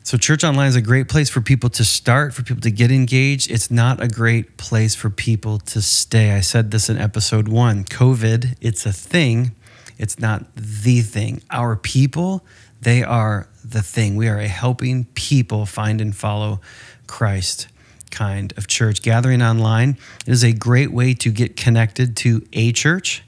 So, 0.06 0.16
church 0.16 0.44
online 0.44 0.68
is 0.68 0.76
a 0.76 0.80
great 0.80 1.08
place 1.08 1.28
for 1.28 1.40
people 1.40 1.68
to 1.70 1.82
start, 1.82 2.32
for 2.32 2.44
people 2.44 2.60
to 2.60 2.70
get 2.70 2.92
engaged. 2.92 3.50
It's 3.50 3.72
not 3.72 4.00
a 4.00 4.06
great 4.06 4.56
place 4.56 4.94
for 4.94 5.10
people 5.10 5.58
to 5.58 5.82
stay. 5.82 6.30
I 6.30 6.42
said 6.42 6.70
this 6.70 6.88
in 6.88 6.96
episode 6.96 7.48
one 7.48 7.82
COVID, 7.82 8.54
it's 8.60 8.86
a 8.86 8.92
thing, 8.92 9.50
it's 9.98 10.20
not 10.20 10.44
the 10.54 11.00
thing. 11.00 11.42
Our 11.50 11.74
people, 11.74 12.44
they 12.80 13.02
are 13.02 13.48
the 13.64 13.82
thing. 13.82 14.14
We 14.14 14.28
are 14.28 14.38
a 14.38 14.46
helping 14.46 15.06
people 15.14 15.66
find 15.66 16.00
and 16.00 16.14
follow 16.14 16.60
Christ 17.08 17.66
kind 18.12 18.54
of 18.56 18.68
church. 18.68 19.02
Gathering 19.02 19.42
online 19.42 19.98
is 20.24 20.44
a 20.44 20.52
great 20.52 20.92
way 20.92 21.14
to 21.14 21.32
get 21.32 21.56
connected 21.56 22.16
to 22.18 22.46
a 22.52 22.70
church 22.70 23.24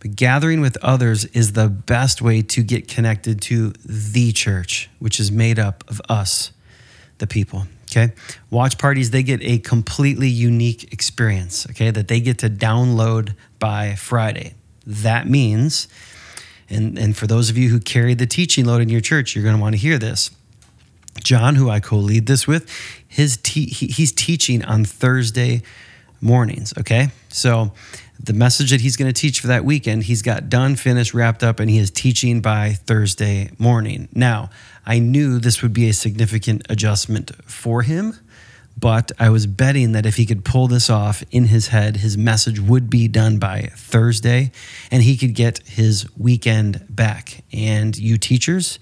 but 0.00 0.14
gathering 0.14 0.60
with 0.60 0.76
others 0.82 1.24
is 1.26 1.52
the 1.52 1.68
best 1.68 2.22
way 2.22 2.42
to 2.42 2.62
get 2.62 2.88
connected 2.88 3.40
to 3.42 3.72
the 3.84 4.32
church, 4.32 4.88
which 4.98 5.18
is 5.18 5.32
made 5.32 5.58
up 5.58 5.84
of 5.88 6.00
us, 6.08 6.52
the 7.18 7.26
people. 7.26 7.66
Okay. 7.90 8.12
Watch 8.50 8.76
parties, 8.78 9.10
they 9.10 9.22
get 9.22 9.42
a 9.42 9.58
completely 9.58 10.28
unique 10.28 10.92
experience, 10.92 11.66
okay, 11.70 11.90
that 11.90 12.08
they 12.08 12.20
get 12.20 12.38
to 12.38 12.50
download 12.50 13.34
by 13.58 13.94
Friday. 13.94 14.54
That 14.86 15.26
means, 15.26 15.88
and, 16.68 16.98
and 16.98 17.16
for 17.16 17.26
those 17.26 17.48
of 17.48 17.56
you 17.56 17.70
who 17.70 17.80
carry 17.80 18.14
the 18.14 18.26
teaching 18.26 18.66
load 18.66 18.82
in 18.82 18.90
your 18.90 19.00
church, 19.00 19.34
you're 19.34 19.42
going 19.42 19.56
to 19.56 19.60
want 19.60 19.74
to 19.74 19.80
hear 19.80 19.98
this. 19.98 20.30
John, 21.24 21.54
who 21.54 21.70
I 21.70 21.80
co 21.80 21.96
lead 21.96 22.26
this 22.26 22.46
with, 22.46 22.70
his 23.06 23.38
te- 23.38 23.70
he, 23.70 23.86
he's 23.86 24.12
teaching 24.12 24.64
on 24.64 24.84
Thursday 24.84 25.62
mornings. 26.20 26.74
Okay. 26.78 27.08
So 27.28 27.72
the 28.20 28.32
message 28.32 28.70
that 28.70 28.80
he's 28.80 28.96
going 28.96 29.12
to 29.12 29.18
teach 29.18 29.40
for 29.40 29.46
that 29.46 29.64
weekend, 29.64 30.04
he's 30.04 30.22
got 30.22 30.48
done, 30.48 30.76
finished, 30.76 31.14
wrapped 31.14 31.44
up, 31.44 31.60
and 31.60 31.70
he 31.70 31.78
is 31.78 31.90
teaching 31.90 32.40
by 32.40 32.72
Thursday 32.72 33.50
morning. 33.58 34.08
Now, 34.12 34.50
I 34.84 34.98
knew 34.98 35.38
this 35.38 35.62
would 35.62 35.72
be 35.72 35.88
a 35.88 35.92
significant 35.92 36.62
adjustment 36.68 37.30
for 37.44 37.82
him, 37.82 38.14
but 38.78 39.12
I 39.18 39.30
was 39.30 39.46
betting 39.46 39.92
that 39.92 40.06
if 40.06 40.16
he 40.16 40.26
could 40.26 40.44
pull 40.44 40.68
this 40.68 40.88
off 40.88 41.22
in 41.30 41.46
his 41.46 41.68
head, 41.68 41.96
his 41.96 42.16
message 42.16 42.60
would 42.60 42.88
be 42.88 43.08
done 43.08 43.38
by 43.38 43.70
Thursday 43.74 44.52
and 44.90 45.02
he 45.02 45.16
could 45.16 45.34
get 45.34 45.58
his 45.66 46.06
weekend 46.16 46.84
back. 46.88 47.42
And 47.52 47.96
you 47.96 48.18
teachers, 48.18 48.78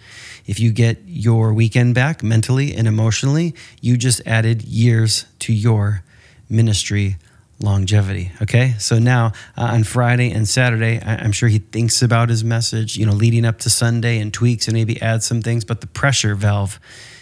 if 0.46 0.60
you 0.60 0.70
get 0.70 0.98
your 1.06 1.54
weekend 1.54 1.94
back 1.94 2.22
mentally 2.22 2.74
and 2.74 2.86
emotionally, 2.86 3.54
you 3.80 3.96
just 3.96 4.20
added 4.26 4.64
years 4.64 5.24
to 5.40 5.52
your 5.52 6.02
ministry 6.48 7.16
longevity. 7.60 8.32
Okay. 8.42 8.74
So 8.78 8.98
now 8.98 9.32
uh, 9.56 9.70
on 9.72 9.84
Friday 9.84 10.30
and 10.30 10.48
Saturday, 10.48 11.00
I- 11.00 11.24
am 11.24 11.32
sure 11.32 11.48
he 11.48 11.58
thinks 11.58 12.02
about 12.02 12.28
his 12.28 12.44
message, 12.44 12.96
you 12.96 13.06
know, 13.06 13.12
leading 13.12 13.44
up 13.44 13.58
to 13.60 13.70
Sunday 13.70 14.18
and 14.18 14.32
tweaks 14.32 14.68
and 14.68 14.74
maybe 14.74 15.00
adds 15.00 15.26
some 15.26 15.40
things, 15.42 15.64
but 15.64 15.80
the 15.80 15.86
pressure 15.86 16.34
valve 16.34 16.78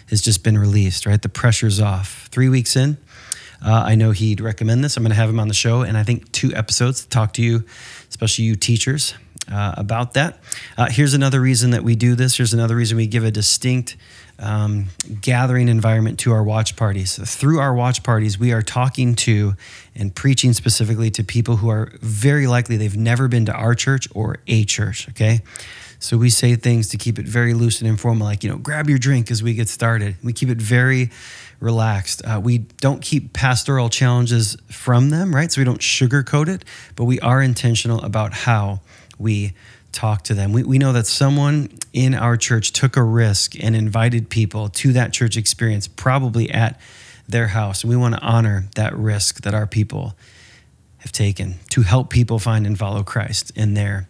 has 0.09 0.21
just 0.21 0.43
been 0.43 0.57
released, 0.57 1.05
right? 1.05 1.21
The 1.21 1.29
pressure's 1.29 1.79
off. 1.79 2.27
Three 2.31 2.49
weeks 2.49 2.75
in, 2.75 2.97
uh, 3.65 3.83
I 3.87 3.95
know 3.95 4.11
he'd 4.11 4.41
recommend 4.41 4.83
this. 4.83 4.97
I'm 4.97 5.03
going 5.03 5.09
to 5.09 5.15
have 5.15 5.29
him 5.29 5.39
on 5.39 5.47
the 5.47 5.53
show, 5.55 5.81
and 5.81 5.97
I 5.97 6.03
think 6.03 6.31
two 6.31 6.53
episodes 6.53 7.03
to 7.03 7.09
talk 7.09 7.33
to 7.33 7.41
you, 7.41 7.63
especially 8.09 8.45
you 8.45 8.55
teachers, 8.55 9.15
uh, 9.51 9.73
about 9.77 10.13
that. 10.13 10.39
Uh, 10.77 10.87
here's 10.89 11.13
another 11.13 11.39
reason 11.39 11.71
that 11.71 11.83
we 11.83 11.95
do 11.95 12.15
this. 12.15 12.37
Here's 12.37 12.53
another 12.53 12.75
reason 12.75 12.97
we 12.97 13.07
give 13.07 13.23
a 13.23 13.31
distinct 13.31 13.95
um, 14.39 14.87
gathering 15.21 15.69
environment 15.69 16.19
to 16.19 16.33
our 16.33 16.43
watch 16.43 16.75
parties. 16.75 17.17
Through 17.17 17.59
our 17.59 17.73
watch 17.73 18.03
parties, 18.03 18.37
we 18.37 18.51
are 18.51 18.61
talking 18.61 19.15
to 19.15 19.55
and 19.95 20.13
preaching 20.13 20.53
specifically 20.53 21.09
to 21.11 21.23
people 21.23 21.57
who 21.57 21.69
are 21.69 21.91
very 22.01 22.47
likely 22.47 22.77
they've 22.77 22.97
never 22.97 23.27
been 23.27 23.45
to 23.45 23.53
our 23.53 23.75
church 23.75 24.07
or 24.13 24.37
a 24.47 24.65
church, 24.65 25.07
okay? 25.09 25.39
So 25.99 26.17
we 26.17 26.29
say 26.29 26.55
things 26.55 26.89
to 26.89 26.97
keep 26.97 27.17
it 27.17 27.27
very 27.27 27.53
loose 27.53 27.79
and 27.79 27.89
informal, 27.89 28.27
like, 28.27 28.43
you 28.43 28.49
know, 28.49 28.57
grab 28.57 28.89
your 28.89 28.97
drink 28.97 29.31
as 29.31 29.41
we 29.41 29.53
get 29.53 29.69
started. 29.69 30.17
We 30.23 30.33
keep 30.33 30.49
it 30.49 30.57
very 30.57 31.09
relaxed. 31.59 32.21
Uh, 32.25 32.39
we 32.43 32.59
don't 32.59 33.01
keep 33.01 33.33
pastoral 33.33 33.89
challenges 33.89 34.57
from 34.69 35.09
them, 35.09 35.33
right? 35.33 35.51
So 35.51 35.61
we 35.61 35.65
don't 35.65 35.79
sugarcoat 35.79 36.47
it, 36.47 36.65
but 36.95 37.05
we 37.05 37.19
are 37.21 37.41
intentional 37.41 38.03
about 38.03 38.33
how 38.33 38.81
we 39.17 39.53
talk 39.95 40.23
to 40.23 40.33
them. 40.33 40.53
We, 40.53 40.63
we 40.63 40.77
know 40.77 40.93
that 40.93 41.07
someone 41.07 41.69
in 41.93 42.13
our 42.13 42.37
church 42.37 42.71
took 42.71 42.97
a 42.97 43.03
risk 43.03 43.55
and 43.63 43.75
invited 43.75 44.29
people 44.29 44.69
to 44.69 44.93
that 44.93 45.13
church 45.13 45.37
experience, 45.37 45.87
probably 45.87 46.51
at 46.51 46.79
their 47.27 47.47
house. 47.47 47.83
And 47.83 47.89
we 47.89 47.95
want 47.95 48.13
to 48.15 48.21
honor 48.21 48.65
that 48.75 48.95
risk 48.95 49.41
that 49.41 49.53
our 49.53 49.65
people 49.65 50.15
have 50.97 51.11
taken 51.11 51.55
to 51.69 51.81
help 51.81 52.09
people 52.09 52.39
find 52.39 52.67
and 52.67 52.77
follow 52.77 53.03
Christ 53.03 53.51
in 53.55 53.73
their 53.73 54.07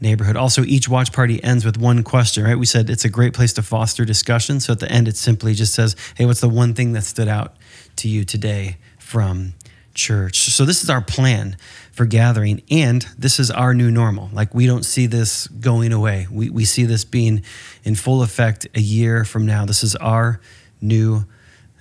neighborhood. 0.00 0.36
Also, 0.36 0.64
each 0.64 0.88
watch 0.88 1.12
party 1.12 1.42
ends 1.44 1.64
with 1.64 1.78
one 1.78 2.02
question, 2.02 2.44
right? 2.44 2.58
We 2.58 2.66
said 2.66 2.90
it's 2.90 3.04
a 3.04 3.08
great 3.08 3.32
place 3.32 3.52
to 3.54 3.62
foster 3.62 4.04
discussion. 4.04 4.58
So 4.58 4.72
at 4.72 4.80
the 4.80 4.90
end, 4.90 5.06
it 5.08 5.16
simply 5.16 5.54
just 5.54 5.72
says, 5.72 5.94
hey, 6.16 6.26
what's 6.26 6.40
the 6.40 6.48
one 6.48 6.74
thing 6.74 6.92
that 6.92 7.04
stood 7.04 7.28
out 7.28 7.54
to 7.96 8.08
you 8.08 8.24
today 8.24 8.78
from 8.98 9.54
church? 9.94 10.40
So 10.40 10.64
this 10.64 10.82
is 10.82 10.90
our 10.90 11.00
plan 11.00 11.56
for 11.92 12.06
gathering. 12.06 12.62
And 12.70 13.02
this 13.18 13.38
is 13.38 13.50
our 13.50 13.74
new 13.74 13.90
normal. 13.90 14.30
Like, 14.32 14.54
we 14.54 14.66
don't 14.66 14.84
see 14.84 15.06
this 15.06 15.46
going 15.46 15.92
away. 15.92 16.26
We, 16.30 16.50
we 16.50 16.64
see 16.64 16.84
this 16.84 17.04
being 17.04 17.42
in 17.84 17.94
full 17.94 18.22
effect 18.22 18.66
a 18.74 18.80
year 18.80 19.24
from 19.24 19.46
now. 19.46 19.66
This 19.66 19.84
is 19.84 19.94
our 19.96 20.40
new 20.80 21.24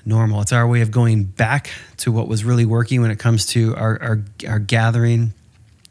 normal. 0.06 0.42
It's 0.42 0.52
our 0.52 0.68
way 0.68 0.82
of 0.82 0.92
going 0.92 1.24
back 1.24 1.72
to 1.98 2.12
what 2.12 2.28
was 2.28 2.44
really 2.44 2.66
working 2.66 3.02
when 3.02 3.12
it 3.12 3.20
comes 3.20 3.46
to 3.48 3.76
our, 3.76 4.02
our, 4.02 4.24
our 4.48 4.60
gathering 4.60 5.34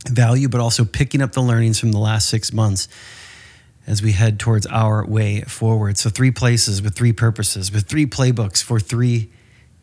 value, 0.08 0.48
but 0.48 0.60
also 0.60 0.84
picking 0.84 1.22
up 1.22 1.32
the 1.32 1.42
learnings 1.42 1.80
from 1.80 1.92
the 1.92 1.98
last 1.98 2.28
six 2.28 2.52
months 2.52 2.88
as 3.86 4.02
we 4.02 4.12
head 4.12 4.38
towards 4.38 4.66
our 4.66 5.06
way 5.06 5.40
forward. 5.42 5.96
So, 5.98 6.10
three 6.10 6.30
places 6.30 6.82
with 6.82 6.94
three 6.94 7.12
purposes, 7.12 7.72
with 7.72 7.86
three 7.86 8.06
playbooks 8.06 8.62
for 8.62 8.78
three 8.78 9.30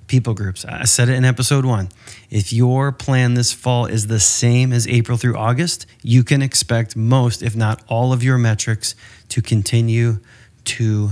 people 0.07 0.33
groups. 0.33 0.65
I 0.65 0.85
said 0.85 1.09
it 1.09 1.15
in 1.15 1.25
episode 1.25 1.65
one. 1.65 1.89
If 2.29 2.51
your 2.51 2.91
plan 2.91 3.33
this 3.33 3.53
fall 3.53 3.85
is 3.85 4.07
the 4.07 4.19
same 4.19 4.73
as 4.73 4.87
April 4.87 5.17
through 5.17 5.37
August, 5.37 5.85
you 6.01 6.23
can 6.23 6.41
expect 6.41 6.95
most, 6.95 7.41
if 7.41 7.55
not 7.55 7.83
all, 7.87 8.13
of 8.13 8.23
your 8.23 8.37
metrics 8.37 8.95
to 9.29 9.41
continue 9.41 10.19
to 10.65 11.11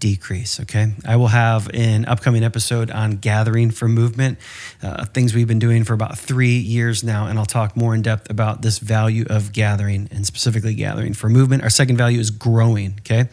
decrease. 0.00 0.60
Okay. 0.60 0.92
I 1.06 1.16
will 1.16 1.28
have 1.28 1.68
an 1.74 2.04
upcoming 2.04 2.44
episode 2.44 2.90
on 2.90 3.12
gathering 3.12 3.70
for 3.70 3.88
movement, 3.88 4.38
uh, 4.82 5.04
things 5.06 5.34
we've 5.34 5.48
been 5.48 5.58
doing 5.58 5.84
for 5.84 5.92
about 5.92 6.18
three 6.18 6.56
years 6.56 7.02
now. 7.02 7.26
And 7.26 7.38
I'll 7.38 7.46
talk 7.46 7.76
more 7.76 7.94
in 7.94 8.02
depth 8.02 8.30
about 8.30 8.62
this 8.62 8.78
value 8.78 9.24
of 9.28 9.52
gathering 9.52 10.08
and 10.12 10.24
specifically 10.24 10.74
gathering 10.74 11.14
for 11.14 11.28
movement. 11.28 11.62
Our 11.62 11.70
second 11.70 11.96
value 11.96 12.20
is 12.20 12.30
growing. 12.30 12.96
Okay. 13.00 13.28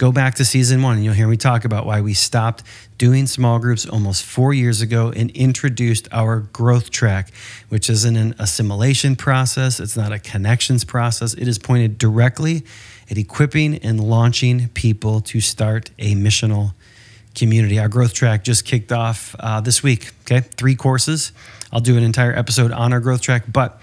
Go 0.00 0.12
back 0.12 0.36
to 0.36 0.46
season 0.46 0.80
one 0.80 0.96
and 0.96 1.04
you'll 1.04 1.12
hear 1.12 1.28
me 1.28 1.36
talk 1.36 1.66
about 1.66 1.84
why 1.84 2.00
we 2.00 2.14
stopped 2.14 2.62
doing 2.96 3.26
small 3.26 3.58
groups 3.58 3.84
almost 3.86 4.24
four 4.24 4.54
years 4.54 4.80
ago 4.80 5.12
and 5.14 5.30
introduced 5.32 6.08
our 6.10 6.38
growth 6.54 6.90
track, 6.90 7.30
which 7.68 7.90
isn't 7.90 8.16
an 8.16 8.34
assimilation 8.38 9.14
process, 9.14 9.78
it's 9.78 9.98
not 9.98 10.10
a 10.10 10.18
connections 10.18 10.84
process. 10.84 11.34
It 11.34 11.46
is 11.46 11.58
pointed 11.58 11.98
directly 11.98 12.64
at 13.10 13.18
equipping 13.18 13.74
and 13.74 14.02
launching 14.02 14.68
people 14.68 15.20
to 15.20 15.38
start 15.42 15.90
a 15.98 16.14
missional 16.14 16.72
community. 17.34 17.78
Our 17.78 17.88
growth 17.88 18.14
track 18.14 18.42
just 18.42 18.64
kicked 18.64 18.92
off 18.92 19.36
uh, 19.38 19.60
this 19.60 19.82
week. 19.82 20.12
Okay, 20.22 20.40
three 20.40 20.76
courses. 20.76 21.32
I'll 21.74 21.80
do 21.80 21.98
an 21.98 22.04
entire 22.04 22.34
episode 22.34 22.72
on 22.72 22.94
our 22.94 23.00
growth 23.00 23.20
track, 23.20 23.42
but 23.52 23.78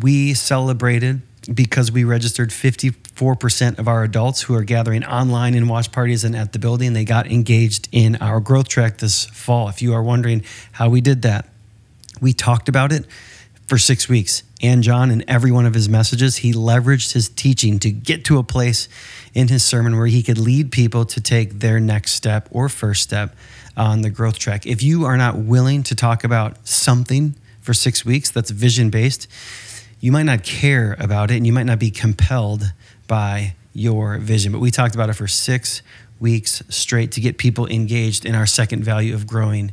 we 0.00 0.34
celebrated 0.34 1.20
because 1.52 1.90
we 1.90 2.04
registered 2.04 2.50
54% 2.50 3.78
of 3.78 3.88
our 3.88 4.02
adults 4.04 4.42
who 4.42 4.54
are 4.54 4.64
gathering 4.64 5.04
online 5.04 5.54
in 5.54 5.68
watch 5.68 5.90
parties 5.90 6.24
and 6.24 6.36
at 6.36 6.52
the 6.52 6.58
building. 6.58 6.92
They 6.92 7.04
got 7.04 7.26
engaged 7.26 7.88
in 7.90 8.16
our 8.16 8.40
growth 8.40 8.68
track 8.68 8.98
this 8.98 9.24
fall. 9.26 9.68
If 9.68 9.80
you 9.80 9.94
are 9.94 10.02
wondering 10.02 10.42
how 10.72 10.90
we 10.90 11.00
did 11.00 11.22
that, 11.22 11.48
we 12.20 12.32
talked 12.32 12.68
about 12.68 12.92
it 12.92 13.06
for 13.66 13.78
six 13.78 14.08
weeks. 14.08 14.42
And 14.60 14.82
John, 14.82 15.10
in 15.10 15.24
every 15.28 15.52
one 15.52 15.66
of 15.66 15.74
his 15.74 15.88
messages, 15.88 16.38
he 16.38 16.52
leveraged 16.52 17.12
his 17.12 17.28
teaching 17.28 17.78
to 17.80 17.90
get 17.90 18.24
to 18.26 18.38
a 18.38 18.42
place 18.42 18.88
in 19.34 19.48
his 19.48 19.64
sermon 19.64 19.96
where 19.96 20.06
he 20.06 20.22
could 20.22 20.38
lead 20.38 20.72
people 20.72 21.04
to 21.04 21.20
take 21.20 21.60
their 21.60 21.78
next 21.78 22.12
step 22.12 22.48
or 22.50 22.68
first 22.68 23.02
step 23.02 23.36
on 23.76 24.02
the 24.02 24.10
growth 24.10 24.38
track. 24.38 24.66
If 24.66 24.82
you 24.82 25.04
are 25.04 25.16
not 25.16 25.36
willing 25.38 25.82
to 25.84 25.94
talk 25.94 26.24
about 26.24 26.66
something 26.66 27.36
for 27.60 27.72
six 27.72 28.04
weeks 28.04 28.30
that's 28.30 28.50
vision 28.50 28.90
based, 28.90 29.28
you 30.00 30.12
might 30.12 30.24
not 30.24 30.42
care 30.42 30.96
about 30.98 31.30
it 31.30 31.36
and 31.36 31.46
you 31.46 31.52
might 31.52 31.66
not 31.66 31.78
be 31.78 31.90
compelled 31.90 32.72
by 33.06 33.54
your 33.72 34.18
vision. 34.18 34.52
But 34.52 34.60
we 34.60 34.70
talked 34.70 34.94
about 34.94 35.10
it 35.10 35.14
for 35.14 35.26
six 35.26 35.82
weeks 36.20 36.62
straight 36.68 37.12
to 37.12 37.20
get 37.20 37.38
people 37.38 37.66
engaged 37.66 38.24
in 38.24 38.34
our 38.34 38.46
second 38.46 38.84
value 38.84 39.14
of 39.14 39.26
growing 39.26 39.72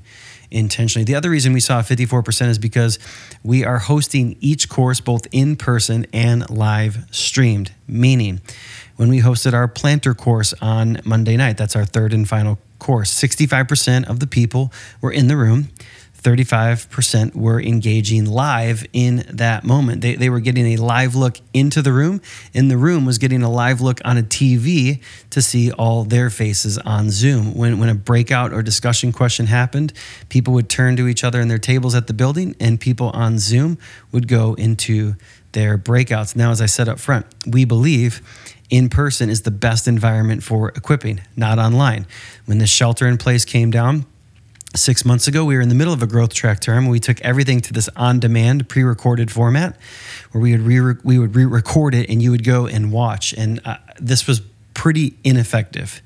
intentionally. 0.52 1.04
The 1.04 1.16
other 1.16 1.30
reason 1.30 1.54
we 1.54 1.60
saw 1.60 1.82
54% 1.82 2.48
is 2.48 2.60
because 2.60 3.00
we 3.44 3.66
are 3.66 3.80
hosting 3.80 4.38
each 4.40 4.70
course 4.70 5.02
both 5.02 5.28
in 5.32 5.56
person 5.56 6.06
and 6.14 6.50
live 6.50 7.06
streamed, 7.12 7.72
meaning 7.88 8.42
when 8.96 9.10
we 9.10 9.22
hosted 9.22 9.54
our 9.54 9.68
planter 9.68 10.14
course 10.14 10.54
on 10.62 11.02
Monday 11.04 11.36
night, 11.36 11.58
that's 11.58 11.76
our 11.76 11.86
third 11.86 12.14
and 12.14 12.28
final 12.28 12.60
course, 12.80 13.14
65% 13.14 14.08
of 14.08 14.20
the 14.20 14.28
people 14.28 14.72
were 15.02 15.12
in 15.12 15.28
the 15.28 15.36
room. 15.36 15.70
35% 16.26 17.36
were 17.36 17.62
engaging 17.62 18.26
live 18.26 18.84
in 18.94 19.24
that 19.30 19.64
moment. 19.64 20.02
They, 20.02 20.16
they 20.16 20.32
were 20.32 20.40
getting 20.40 20.74
a 20.74 20.78
live 20.78 21.14
look 21.14 21.38
into 21.54 21.84
the 21.84 21.92
room, 21.92 22.20
and 22.52 22.72
the 22.72 22.78
room 22.78 23.06
was 23.06 23.20
getting 23.20 23.44
a 23.44 23.50
live 23.50 23.80
look 23.80 24.02
on 24.04 24.18
a 24.18 24.24
TV 24.24 25.04
to 25.30 25.40
see 25.40 25.72
all 25.72 26.04
their 26.04 26.32
faces 26.32 26.80
on 26.80 27.12
Zoom. 27.12 27.54
When, 27.54 27.78
when 27.78 27.90
a 27.90 27.94
breakout 27.94 28.54
or 28.54 28.64
discussion 28.64 29.12
question 29.12 29.46
happened, 29.46 29.94
people 30.30 30.56
would 30.56 30.68
turn 30.68 30.96
to 30.96 31.08
each 31.08 31.24
other 31.24 31.40
in 31.40 31.48
their 31.48 31.60
tables 31.60 31.94
at 31.94 32.08
the 32.08 32.14
building, 32.14 32.56
and 32.60 32.80
people 32.80 33.12
on 33.12 33.38
Zoom 33.38 33.78
would 34.12 34.28
go 34.28 34.56
into 34.56 35.14
their 35.52 35.78
breakouts. 35.78 36.36
Now, 36.36 36.50
as 36.50 36.60
I 36.60 36.66
said 36.66 36.90
up 36.90 37.00
front, 37.00 37.28
we 37.46 37.66
believe 37.66 38.24
in 38.72 38.90
person 38.90 39.30
is 39.30 39.44
the 39.44 39.52
best 39.52 39.88
environment 39.88 40.42
for 40.42 40.70
equipping, 40.70 41.22
not 41.36 41.60
online. 41.60 42.08
When 42.46 42.58
the 42.58 42.66
shelter 42.66 43.06
in 43.06 43.20
place 43.20 43.46
came 43.46 43.70
down, 43.70 44.08
six 44.76 45.06
months 45.06 45.28
ago, 45.28 45.46
we 45.46 45.56
were 45.56 45.62
in 45.62 45.70
the 45.70 45.76
middle 45.76 45.94
of 45.94 46.02
a 46.02 46.08
growth 46.08 46.34
track 46.34 46.60
term. 46.60 46.88
We 46.88 47.00
took 47.00 47.22
everything 47.22 47.62
to 47.62 47.74
this 47.74 47.90
on-demand, 47.96 48.70
pre-recorded 48.70 49.32
format, 49.32 49.78
where 50.32 50.42
we 50.42 50.52
would 50.52 50.62
re- 50.62 51.02
we 51.04 51.20
would 51.20 51.36
re-record 51.36 51.96
it, 51.96 52.10
and 52.10 52.22
you 52.22 52.32
would 52.32 52.44
go 52.44 52.68
and 52.68 52.92
watch. 52.92 53.34
And 53.34 53.62
uh, 53.66 53.78
this 54.00 54.28
was 54.28 54.42
pretty 54.74 55.18
ineffective. 55.24 56.02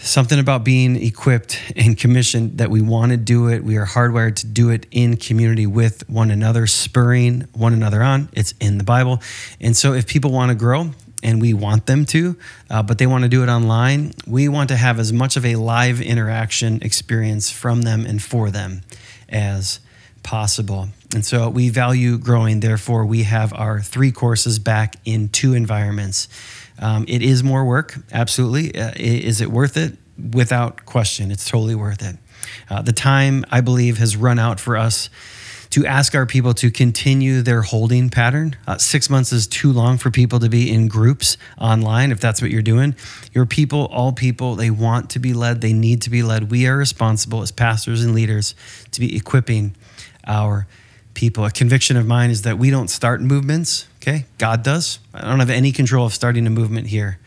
Something 0.00 0.38
about 0.38 0.64
being 0.64 0.96
equipped 1.02 1.58
and 1.76 1.96
commissioned 1.96 2.58
that 2.58 2.70
we 2.70 2.82
want 2.82 3.12
to 3.12 3.16
do 3.16 3.48
it. 3.48 3.64
We 3.64 3.78
are 3.78 3.86
hardwired 3.86 4.36
to 4.36 4.46
do 4.46 4.68
it 4.68 4.86
in 4.90 5.16
community 5.16 5.66
with 5.66 6.06
one 6.10 6.30
another, 6.30 6.66
spurring 6.66 7.48
one 7.54 7.72
another 7.72 8.02
on. 8.02 8.28
It's 8.34 8.52
in 8.60 8.76
the 8.76 8.84
Bible. 8.84 9.22
And 9.60 9.74
so, 9.74 9.94
if 9.94 10.06
people 10.06 10.30
want 10.30 10.50
to 10.50 10.54
grow, 10.54 10.90
and 11.24 11.40
we 11.40 11.54
want 11.54 11.86
them 11.86 12.04
to, 12.04 12.36
uh, 12.70 12.82
but 12.82 12.98
they 12.98 13.06
want 13.06 13.24
to 13.24 13.28
do 13.28 13.42
it 13.42 13.48
online. 13.48 14.12
We 14.26 14.48
want 14.48 14.68
to 14.68 14.76
have 14.76 15.00
as 15.00 15.12
much 15.12 15.36
of 15.36 15.44
a 15.44 15.56
live 15.56 16.00
interaction 16.00 16.82
experience 16.82 17.50
from 17.50 17.82
them 17.82 18.04
and 18.06 18.22
for 18.22 18.50
them 18.50 18.82
as 19.28 19.80
possible. 20.22 20.88
And 21.14 21.24
so 21.24 21.48
we 21.48 21.70
value 21.70 22.18
growing. 22.18 22.60
Therefore, 22.60 23.06
we 23.06 23.22
have 23.24 23.52
our 23.54 23.80
three 23.80 24.12
courses 24.12 24.58
back 24.58 24.96
in 25.04 25.28
two 25.30 25.54
environments. 25.54 26.28
Um, 26.78 27.04
it 27.08 27.22
is 27.22 27.42
more 27.42 27.64
work, 27.64 27.96
absolutely. 28.12 28.76
Uh, 28.78 28.92
is 28.96 29.40
it 29.40 29.50
worth 29.50 29.76
it? 29.76 29.96
Without 30.32 30.84
question, 30.84 31.30
it's 31.32 31.48
totally 31.48 31.74
worth 31.74 32.02
it. 32.02 32.16
Uh, 32.68 32.82
the 32.82 32.92
time, 32.92 33.44
I 33.50 33.60
believe, 33.62 33.98
has 33.98 34.16
run 34.16 34.38
out 34.38 34.60
for 34.60 34.76
us 34.76 35.08
to 35.74 35.84
ask 35.84 36.14
our 36.14 36.24
people 36.24 36.54
to 36.54 36.70
continue 36.70 37.42
their 37.42 37.60
holding 37.60 38.08
pattern. 38.08 38.54
Uh, 38.64 38.78
six 38.78 39.10
months 39.10 39.32
is 39.32 39.48
too 39.48 39.72
long 39.72 39.98
for 39.98 40.08
people 40.08 40.38
to 40.38 40.48
be 40.48 40.72
in 40.72 40.86
groups 40.86 41.36
online, 41.58 42.12
if 42.12 42.20
that's 42.20 42.40
what 42.40 42.52
you're 42.52 42.62
doing. 42.62 42.94
Your 43.32 43.44
people, 43.44 43.86
all 43.86 44.12
people, 44.12 44.54
they 44.54 44.70
want 44.70 45.10
to 45.10 45.18
be 45.18 45.34
led, 45.34 45.62
they 45.62 45.72
need 45.72 46.02
to 46.02 46.10
be 46.10 46.22
led. 46.22 46.48
We 46.48 46.68
are 46.68 46.76
responsible 46.76 47.42
as 47.42 47.50
pastors 47.50 48.04
and 48.04 48.14
leaders 48.14 48.54
to 48.92 49.00
be 49.00 49.16
equipping 49.16 49.74
our 50.28 50.68
people. 51.14 51.44
A 51.44 51.50
conviction 51.50 51.96
of 51.96 52.06
mine 52.06 52.30
is 52.30 52.42
that 52.42 52.56
we 52.56 52.70
don't 52.70 52.86
start 52.86 53.20
movements, 53.20 53.88
okay? 53.96 54.26
God 54.38 54.62
does. 54.62 55.00
I 55.12 55.22
don't 55.22 55.40
have 55.40 55.50
any 55.50 55.72
control 55.72 56.06
of 56.06 56.14
starting 56.14 56.46
a 56.46 56.50
movement 56.50 56.86
here. 56.86 57.18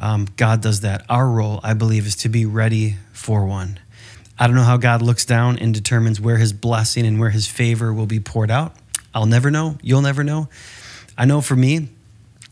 Um, 0.00 0.26
God 0.36 0.60
does 0.60 0.80
that. 0.80 1.06
Our 1.08 1.28
role, 1.28 1.60
I 1.62 1.74
believe, 1.74 2.08
is 2.08 2.16
to 2.16 2.28
be 2.28 2.44
ready 2.44 2.96
for 3.12 3.46
one. 3.46 3.78
I 4.38 4.46
don't 4.46 4.56
know 4.56 4.62
how 4.62 4.76
God 4.76 5.00
looks 5.00 5.24
down 5.24 5.58
and 5.58 5.72
determines 5.72 6.20
where 6.20 6.38
his 6.38 6.52
blessing 6.52 7.06
and 7.06 7.20
where 7.20 7.30
his 7.30 7.46
favor 7.46 7.92
will 7.92 8.06
be 8.06 8.20
poured 8.20 8.50
out. 8.50 8.74
I'll 9.14 9.26
never 9.26 9.50
know. 9.50 9.78
You'll 9.80 10.02
never 10.02 10.24
know. 10.24 10.48
I 11.16 11.24
know 11.24 11.40
for 11.40 11.54
me 11.54 11.88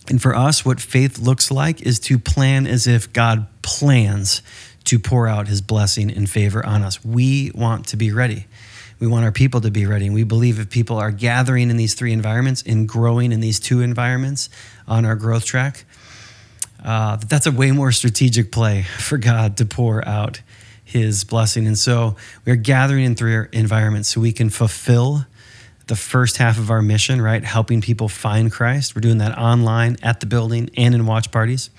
and 0.08 0.22
for 0.22 0.34
us, 0.34 0.64
what 0.64 0.80
faith 0.80 1.18
looks 1.18 1.50
like 1.50 1.82
is 1.82 1.98
to 2.00 2.18
plan 2.18 2.66
as 2.66 2.86
if 2.86 3.12
God 3.12 3.46
plans 3.62 4.42
to 4.84 4.98
pour 4.98 5.26
out 5.26 5.48
his 5.48 5.60
blessing 5.60 6.10
and 6.10 6.28
favor 6.28 6.64
on 6.64 6.82
us. 6.82 7.04
We 7.04 7.50
want 7.54 7.88
to 7.88 7.96
be 7.96 8.12
ready. 8.12 8.46
We 8.98 9.08
want 9.08 9.24
our 9.24 9.32
people 9.32 9.60
to 9.62 9.70
be 9.70 9.86
ready. 9.86 10.06
And 10.06 10.14
we 10.14 10.22
believe 10.22 10.60
if 10.60 10.70
people 10.70 10.98
are 10.98 11.10
gathering 11.10 11.70
in 11.70 11.76
these 11.76 11.94
three 11.94 12.12
environments 12.12 12.62
and 12.64 12.88
growing 12.88 13.32
in 13.32 13.40
these 13.40 13.58
two 13.58 13.80
environments 13.80 14.48
on 14.86 15.04
our 15.04 15.16
growth 15.16 15.44
track, 15.44 15.84
uh, 16.84 17.16
that's 17.16 17.46
a 17.46 17.52
way 17.52 17.72
more 17.72 17.90
strategic 17.90 18.52
play 18.52 18.82
for 18.98 19.18
God 19.18 19.56
to 19.56 19.66
pour 19.66 20.06
out 20.06 20.40
his 20.92 21.24
blessing. 21.24 21.66
And 21.66 21.78
so 21.78 22.16
we're 22.44 22.56
gathering 22.56 23.04
in 23.04 23.14
three 23.14 23.46
environments 23.52 24.10
so 24.10 24.20
we 24.20 24.32
can 24.32 24.50
fulfill 24.50 25.26
the 25.86 25.96
first 25.96 26.36
half 26.36 26.58
of 26.58 26.70
our 26.70 26.82
mission, 26.82 27.20
right? 27.20 27.44
Helping 27.44 27.80
people 27.80 28.08
find 28.08 28.52
Christ. 28.52 28.94
We're 28.94 29.00
doing 29.00 29.18
that 29.18 29.36
online, 29.36 29.96
at 30.02 30.20
the 30.20 30.26
building, 30.26 30.70
and 30.76 30.94
in 30.94 31.06
watch 31.06 31.30
parties. 31.30 31.70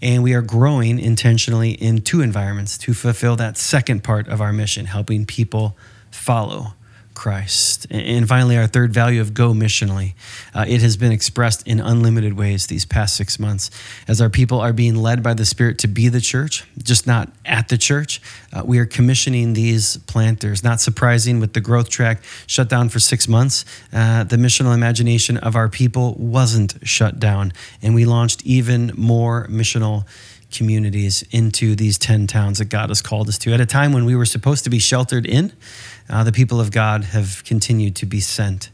And 0.00 0.22
we 0.22 0.34
are 0.34 0.42
growing 0.42 0.98
intentionally 0.98 1.72
in 1.72 2.02
two 2.02 2.20
environments 2.20 2.78
to 2.78 2.94
fulfill 2.94 3.36
that 3.36 3.56
second 3.56 4.04
part 4.04 4.28
of 4.28 4.40
our 4.40 4.52
mission, 4.52 4.86
helping 4.86 5.26
people 5.26 5.76
follow 6.10 6.74
Christ. 7.14 7.86
And 7.90 8.28
finally, 8.28 8.56
our 8.56 8.66
third 8.66 8.92
value 8.92 9.20
of 9.20 9.34
go 9.34 9.52
missionally. 9.52 10.14
Uh, 10.54 10.64
it 10.66 10.82
has 10.82 10.96
been 10.96 11.12
expressed 11.12 11.66
in 11.66 11.80
unlimited 11.80 12.34
ways 12.34 12.66
these 12.66 12.84
past 12.84 13.16
six 13.16 13.38
months 13.38 13.70
as 14.08 14.20
our 14.20 14.30
people 14.30 14.60
are 14.60 14.72
being 14.72 14.96
led 14.96 15.22
by 15.22 15.34
the 15.34 15.44
Spirit 15.44 15.78
to 15.78 15.88
be 15.88 16.08
the 16.08 16.20
church, 16.20 16.64
just 16.82 17.06
not 17.06 17.30
at 17.44 17.68
the 17.68 17.78
church. 17.78 18.20
Uh, 18.52 18.62
we 18.64 18.78
are 18.78 18.86
commissioning 18.86 19.52
these 19.52 19.96
planters. 19.98 20.64
Not 20.64 20.80
surprising 20.80 21.40
with 21.40 21.52
the 21.52 21.60
growth 21.60 21.88
track 21.88 22.22
shut 22.46 22.68
down 22.68 22.88
for 22.88 22.98
six 22.98 23.28
months, 23.28 23.64
uh, 23.92 24.24
the 24.24 24.36
missional 24.36 24.74
imagination 24.74 25.36
of 25.36 25.56
our 25.56 25.68
people 25.68 26.14
wasn't 26.14 26.76
shut 26.82 27.20
down. 27.20 27.52
And 27.82 27.94
we 27.94 28.04
launched 28.04 28.44
even 28.44 28.92
more 28.96 29.46
missional 29.48 30.06
communities 30.52 31.24
into 31.30 31.74
these 31.74 31.98
10 31.98 32.26
towns 32.26 32.58
that 32.58 32.66
God 32.66 32.90
has 32.90 33.02
called 33.02 33.28
us 33.28 33.38
to 33.38 33.52
at 33.52 33.60
a 33.60 33.66
time 33.66 33.92
when 33.92 34.04
we 34.04 34.14
were 34.14 34.24
supposed 34.24 34.64
to 34.64 34.70
be 34.70 34.78
sheltered 34.78 35.26
in 35.26 35.52
uh, 36.08 36.24
the 36.24 36.32
people 36.32 36.60
of 36.60 36.70
God 36.70 37.04
have 37.04 37.42
continued 37.44 37.96
to 37.96 38.06
be 38.06 38.20
sent 38.20 38.70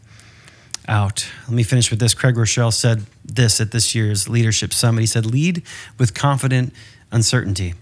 out. 0.89 1.29
Let 1.47 1.55
me 1.55 1.63
finish 1.63 1.91
with 1.91 2.01
this. 2.01 2.15
Craig 2.15 2.35
Groeschel 2.35 2.73
said 2.73 3.05
this 3.25 3.61
at 3.61 3.71
this 3.71 3.95
year's 3.95 4.29
leadership 4.29 4.73
summit. 4.73 5.01
He 5.01 5.07
said, 5.07 5.27
Lead 5.27 5.63
with 5.99 6.15
confident 6.15 6.73
uncertainty. 7.13 7.75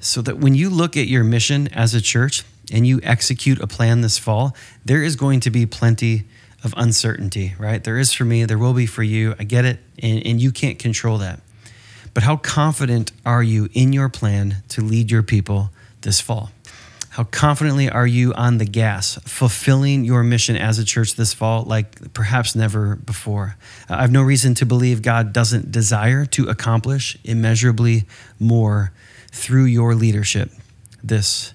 So 0.00 0.22
that 0.22 0.38
when 0.38 0.54
you 0.54 0.68
look 0.70 0.96
at 0.96 1.06
your 1.06 1.24
mission 1.24 1.68
as 1.68 1.94
a 1.94 2.00
church 2.00 2.44
and 2.72 2.86
you 2.86 3.00
execute 3.02 3.60
a 3.60 3.66
plan 3.66 4.00
this 4.00 4.18
fall, 4.18 4.54
there 4.84 5.02
is 5.02 5.16
going 5.16 5.40
to 5.40 5.50
be 5.50 5.66
plenty 5.66 6.24
of 6.64 6.74
uncertainty, 6.76 7.54
right? 7.58 7.82
There 7.82 7.98
is 7.98 8.12
for 8.12 8.24
me, 8.24 8.44
there 8.44 8.58
will 8.58 8.74
be 8.74 8.86
for 8.86 9.02
you. 9.02 9.34
I 9.38 9.44
get 9.44 9.64
it. 9.64 9.78
And, 10.02 10.24
and 10.26 10.40
you 10.40 10.52
can't 10.52 10.78
control 10.78 11.18
that. 11.18 11.40
But 12.14 12.22
how 12.22 12.36
confident 12.36 13.12
are 13.24 13.42
you 13.42 13.68
in 13.72 13.92
your 13.92 14.08
plan 14.08 14.62
to 14.68 14.80
lead 14.80 15.10
your 15.10 15.22
people 15.22 15.70
this 16.02 16.20
fall? 16.20 16.50
How 17.10 17.24
confidently 17.24 17.90
are 17.90 18.06
you 18.06 18.32
on 18.34 18.58
the 18.58 18.64
gas, 18.64 19.18
fulfilling 19.24 20.04
your 20.04 20.22
mission 20.22 20.56
as 20.56 20.78
a 20.78 20.84
church 20.84 21.16
this 21.16 21.34
fall 21.34 21.64
like 21.64 22.12
perhaps 22.14 22.54
never 22.54 22.94
before? 22.94 23.56
I 23.88 24.02
have 24.02 24.12
no 24.12 24.22
reason 24.22 24.54
to 24.54 24.66
believe 24.66 25.02
God 25.02 25.32
doesn't 25.32 25.72
desire 25.72 26.26
to 26.26 26.48
accomplish 26.48 27.18
immeasurably 27.24 28.04
more 28.38 28.92
through 29.32 29.64
your 29.64 29.96
leadership 29.96 30.52
this 31.02 31.54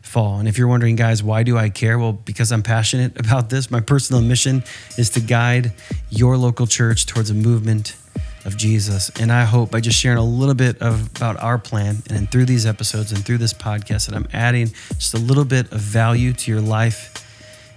fall. 0.00 0.38
And 0.38 0.48
if 0.48 0.56
you're 0.56 0.68
wondering, 0.68 0.96
guys, 0.96 1.22
why 1.22 1.42
do 1.42 1.58
I 1.58 1.68
care? 1.68 1.98
Well, 1.98 2.12
because 2.12 2.50
I'm 2.50 2.62
passionate 2.62 3.18
about 3.20 3.50
this. 3.50 3.70
My 3.70 3.80
personal 3.80 4.22
mission 4.22 4.64
is 4.96 5.10
to 5.10 5.20
guide 5.20 5.74
your 6.08 6.38
local 6.38 6.66
church 6.66 7.04
towards 7.04 7.28
a 7.28 7.34
movement 7.34 7.94
of 8.44 8.56
Jesus. 8.56 9.10
And 9.18 9.32
I 9.32 9.44
hope 9.44 9.70
by 9.70 9.80
just 9.80 9.98
sharing 9.98 10.18
a 10.18 10.24
little 10.24 10.54
bit 10.54 10.80
of, 10.82 11.14
about 11.16 11.42
our 11.42 11.58
plan 11.58 11.98
and 12.10 12.30
through 12.30 12.44
these 12.44 12.66
episodes 12.66 13.12
and 13.12 13.24
through 13.24 13.38
this 13.38 13.52
podcast 13.52 14.06
that 14.06 14.14
I'm 14.14 14.28
adding 14.32 14.72
just 14.90 15.14
a 15.14 15.18
little 15.18 15.44
bit 15.44 15.72
of 15.72 15.80
value 15.80 16.32
to 16.32 16.50
your 16.50 16.60
life 16.60 17.20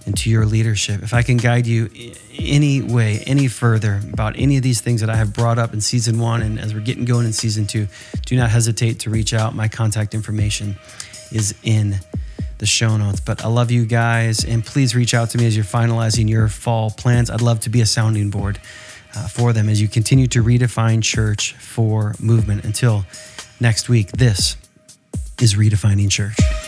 and 0.06 0.16
to 0.18 0.30
your 0.30 0.46
leadership. 0.46 1.04
If 1.04 1.14
I 1.14 1.22
can 1.22 1.38
guide 1.38 1.68
you 1.68 1.90
any 2.38 2.82
way, 2.82 3.24
any 3.28 3.48
further 3.48 4.02
about 4.12 4.38
any 4.38 4.58
of 4.58 4.64
these 4.64 4.80
things 4.80 5.02
that 5.02 5.10
I 5.10 5.16
have 5.16 5.34
brought 5.34 5.60
up 5.60 5.74
in 5.74 5.82
season 5.82 6.20
one 6.20 6.42
and 6.42 6.60
as 6.60 6.74
we're 6.74 6.80
getting 6.80 7.06
going 7.06 7.26
in 7.26 7.34
season 7.34 7.68
two, 7.68 7.88
do 8.26 8.36
not 8.36 8.50
hesitate 8.50 9.00
to 9.02 9.10
reach 9.10 9.34
out. 9.34 9.54
My 9.54 9.68
contact 9.68 10.14
information 10.14 10.78
is 11.32 11.54
in 11.64 12.00
the 12.58 12.66
show 12.66 12.98
notes. 12.98 13.20
But 13.20 13.44
I 13.44 13.48
love 13.48 13.72
you 13.72 13.86
guys, 13.86 14.44
and 14.44 14.66
please 14.66 14.96
reach 14.96 15.14
out 15.14 15.30
to 15.32 15.38
me 15.38 15.46
as 15.46 15.56
you're 15.56 15.66
finalizing 15.66 16.30
your 16.30 16.48
fall 16.48 16.90
plans. 16.92 17.30
I'd 17.30 17.42
love 17.42 17.60
to 17.62 17.70
be 17.70 17.82
a 17.82 17.86
sounding 17.86 18.30
board 18.30 18.60
uh, 19.18 19.28
for 19.28 19.54
them 19.54 19.70
as 19.70 19.82
you 19.82 19.88
continue 19.88 20.28
to 20.28 20.44
redefine 20.44 21.02
church 21.02 21.54
for 21.54 22.14
movement. 22.20 22.64
Until 22.64 23.06
next 23.60 23.90
week, 23.90 24.12
this 24.12 24.56
is 25.42 25.56
Redefining 25.56 26.10
Church. 26.10 26.67